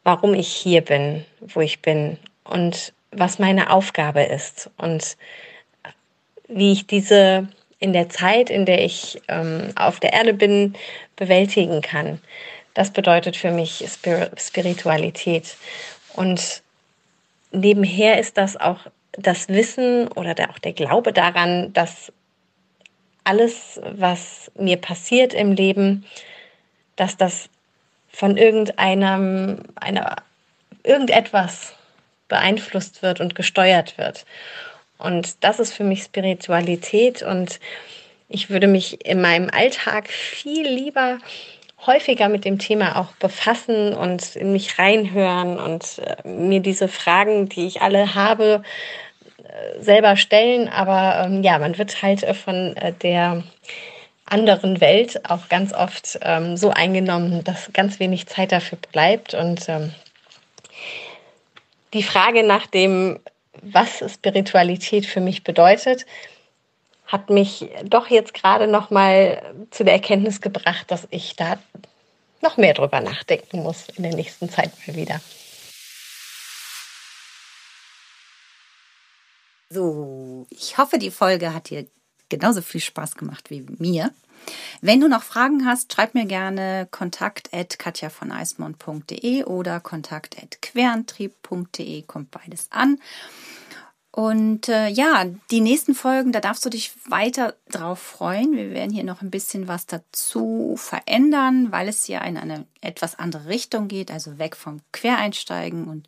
warum 0.03 0.33
ich 0.33 0.47
hier 0.47 0.81
bin, 0.81 1.25
wo 1.41 1.61
ich 1.61 1.83
bin 1.83 2.17
und 2.43 2.93
was 3.15 3.39
meine 3.39 3.69
Aufgabe 3.69 4.23
ist 4.23 4.69
und 4.77 5.17
wie 6.47 6.71
ich 6.71 6.87
diese 6.87 7.47
in 7.79 7.93
der 7.93 8.09
Zeit, 8.09 8.49
in 8.49 8.65
der 8.65 8.83
ich 8.83 9.21
ähm, 9.27 9.71
auf 9.75 9.99
der 9.99 10.13
Erde 10.13 10.33
bin, 10.33 10.73
bewältigen 11.15 11.81
kann. 11.81 12.21
Das 12.73 12.91
bedeutet 12.91 13.35
für 13.35 13.51
mich 13.51 13.83
Spir 13.87 14.31
Spiritualität. 14.37 15.57
Und 16.13 16.61
nebenher 17.51 18.19
ist 18.19 18.37
das 18.37 18.55
auch 18.57 18.79
das 19.11 19.49
Wissen 19.49 20.07
oder 20.09 20.33
der, 20.33 20.49
auch 20.49 20.59
der 20.59 20.73
Glaube 20.73 21.13
daran, 21.13 21.73
dass 21.73 22.11
alles, 23.23 23.79
was 23.83 24.51
mir 24.55 24.77
passiert 24.77 25.33
im 25.33 25.51
Leben, 25.51 26.05
dass 26.95 27.17
das 27.17 27.49
von 28.09 28.37
irgendeinem, 28.37 29.63
einer, 29.75 30.17
irgendetwas 30.83 31.73
beeinflusst 32.33 33.03
wird 33.03 33.21
und 33.21 33.35
gesteuert 33.35 33.99
wird. 33.99 34.25
Und 34.97 35.43
das 35.43 35.59
ist 35.59 35.71
für 35.71 35.83
mich 35.83 36.01
Spiritualität 36.01 37.21
und 37.21 37.59
ich 38.27 38.49
würde 38.49 38.65
mich 38.65 39.05
in 39.05 39.21
meinem 39.21 39.51
Alltag 39.51 40.07
viel 40.09 40.67
lieber 40.67 41.19
häufiger 41.85 42.29
mit 42.29 42.43
dem 42.43 42.57
Thema 42.57 42.99
auch 42.99 43.11
befassen 43.17 43.93
und 43.93 44.35
in 44.35 44.51
mich 44.51 44.79
reinhören 44.79 45.59
und 45.59 45.99
äh, 45.99 46.27
mir 46.27 46.59
diese 46.59 46.87
Fragen, 46.87 47.49
die 47.49 47.67
ich 47.67 47.83
alle 47.83 48.15
habe, 48.15 48.63
äh, 49.43 49.79
selber 49.79 50.15
stellen. 50.15 50.69
Aber 50.69 51.25
ähm, 51.25 51.43
ja, 51.43 51.59
man 51.59 51.77
wird 51.77 52.01
halt 52.01 52.23
äh, 52.23 52.33
von 52.33 52.73
der 53.03 53.43
anderen 54.25 54.81
Welt 54.81 55.29
auch 55.29 55.49
ganz 55.49 55.71
oft 55.71 56.17
ähm, 56.23 56.57
so 56.57 56.71
eingenommen, 56.71 57.43
dass 57.43 57.71
ganz 57.73 57.99
wenig 57.99 58.25
Zeit 58.25 58.51
dafür 58.51 58.79
bleibt. 58.91 59.35
Und 59.35 59.69
ähm, 59.69 59.93
die 61.93 62.03
Frage 62.03 62.43
nach 62.43 62.67
dem, 62.67 63.19
was 63.61 64.03
Spiritualität 64.11 65.05
für 65.05 65.21
mich 65.21 65.43
bedeutet, 65.43 66.05
hat 67.05 67.29
mich 67.29 67.69
doch 67.85 68.09
jetzt 68.09 68.33
gerade 68.33 68.67
noch 68.67 68.89
mal 68.89 69.53
zu 69.69 69.83
der 69.83 69.93
Erkenntnis 69.93 70.41
gebracht, 70.41 70.89
dass 70.89 71.07
ich 71.11 71.35
da 71.35 71.59
noch 72.41 72.57
mehr 72.57 72.73
drüber 72.73 73.01
nachdenken 73.01 73.61
muss 73.61 73.87
in 73.95 74.03
der 74.03 74.15
nächsten 74.15 74.49
Zeit 74.49 74.71
mal 74.87 74.95
wieder. 74.95 75.21
So, 79.69 80.45
ich 80.49 80.77
hoffe, 80.77 80.97
die 80.97 81.11
Folge 81.11 81.53
hat 81.53 81.69
dir 81.69 81.87
genauso 82.29 82.61
viel 82.61 82.81
Spaß 82.81 83.15
gemacht 83.15 83.49
wie 83.49 83.65
mir. 83.79 84.11
Wenn 84.81 84.99
du 84.99 85.07
noch 85.07 85.23
Fragen 85.23 85.65
hast, 85.65 85.93
schreib 85.93 86.13
mir 86.13 86.25
gerne 86.25 86.87
kontakt 86.91 87.53
at 87.53 87.79
katja 87.79 88.09
von 88.09 88.31
eismond.de 88.31 89.43
oder 89.45 89.79
kontakt 89.79 90.41
at 90.41 90.61
querantrieb.de, 90.61 92.01
kommt 92.03 92.31
beides 92.31 92.67
an. 92.71 92.99
Und 94.15 94.69
äh, 94.69 94.89
ja, 94.89 95.25
die 95.49 95.61
nächsten 95.61 95.95
Folgen, 95.95 96.31
da 96.31 96.39
darfst 96.39 96.63
du 96.63 96.69
dich 96.69 96.91
weiter 97.09 97.55
drauf 97.71 97.97
freuen. 97.97 98.55
Wir 98.55 98.69
werden 98.69 98.93
hier 98.93 99.03
noch 99.03 99.23
ein 99.23 99.31
bisschen 99.31 99.67
was 99.67 99.87
dazu 99.87 100.75
verändern, 100.77 101.71
weil 101.71 101.87
es 101.87 102.05
hier 102.05 102.21
in 102.21 102.37
eine 102.37 102.67
etwas 102.79 103.17
andere 103.17 103.47
Richtung 103.47 103.87
geht, 103.87 104.11
also 104.11 104.37
weg 104.37 104.55
vom 104.55 104.81
Quereinsteigen 104.91 105.85
und 105.85 106.07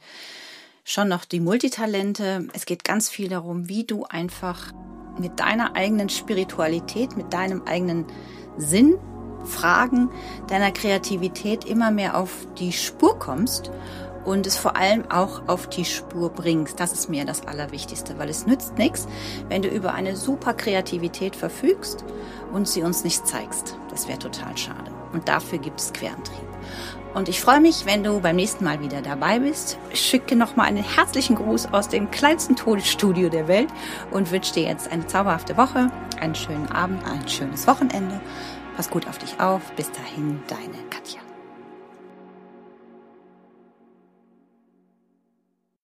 schon 0.84 1.08
noch 1.08 1.26
die 1.26 1.40
Multitalente. 1.40 2.48
Es 2.54 2.68
geht 2.68 2.84
ganz 2.84 3.10
viel 3.10 3.28
darum, 3.28 3.70
wie 3.70 3.86
du 3.86 4.06
einfach 4.06 4.72
mit 5.18 5.40
deiner 5.40 5.76
eigenen 5.76 6.10
Spiritualität, 6.10 7.18
mit 7.18 7.34
deinem 7.34 7.64
eigenen 7.66 8.06
Sinn, 8.58 8.96
Fragen, 9.44 10.10
deiner 10.48 10.72
Kreativität 10.72 11.66
immer 11.66 11.92
mehr 11.92 12.18
auf 12.18 12.48
die 12.58 12.72
Spur 12.72 13.20
kommst 13.20 13.72
und 14.26 14.48
es 14.48 14.58
vor 14.58 14.76
allem 14.76 15.10
auch 15.12 15.48
auf 15.48 15.68
die 15.68 15.86
Spur 15.86 16.30
bringst. 16.30 16.80
Das 16.80 16.92
ist 16.92 17.10
mir 17.10 17.26
das 17.26 17.46
Allerwichtigste, 17.48 18.18
weil 18.18 18.30
es 18.30 18.48
nützt 18.48 18.78
nichts, 18.78 19.08
wenn 19.48 19.62
du 19.62 19.70
über 19.70 19.94
eine 19.94 20.16
super 20.16 20.54
Kreativität 20.54 21.36
verfügst 21.36 22.04
und 22.52 22.68
sie 22.68 22.82
uns 22.82 23.04
nicht 23.04 23.26
zeigst. 23.28 23.78
Das 23.92 24.08
wäre 24.08 24.20
total 24.20 24.58
schade. 24.58 24.92
Und 25.14 25.28
dafür 25.28 25.60
gibt 25.60 25.80
es 25.80 25.94
Querantrieb. 25.94 26.48
Und 27.16 27.30
ich 27.30 27.40
freue 27.40 27.62
mich, 27.62 27.86
wenn 27.86 28.04
du 28.04 28.20
beim 28.20 28.36
nächsten 28.36 28.66
Mal 28.66 28.82
wieder 28.82 29.02
dabei 29.02 29.40
bist. 29.40 29.80
Ich 29.90 30.02
schicke 30.02 30.36
nochmal 30.36 30.68
einen 30.68 30.84
herzlichen 30.84 31.38
Gruß 31.38 31.68
aus 31.72 31.88
dem 31.88 32.12
kleinsten 32.12 32.58
Tonstudio 32.58 33.30
der 33.30 33.48
Welt 33.48 33.70
und 34.12 34.32
wünsche 34.32 34.54
dir 34.54 34.64
jetzt 34.64 34.92
eine 34.92 35.08
zauberhafte 35.08 35.56
Woche, 35.56 35.90
einen 36.20 36.36
schönen 36.36 36.70
Abend, 36.74 37.02
ein 37.06 37.28
schönes 37.28 37.68
Wochenende. 37.68 38.20
Pass 38.76 38.90
gut 38.90 39.08
auf 39.08 39.18
dich 39.18 39.40
auf. 39.40 39.62
Bis 39.78 39.90
dahin, 39.94 40.44
deine 40.48 40.84
Katja. 40.90 41.25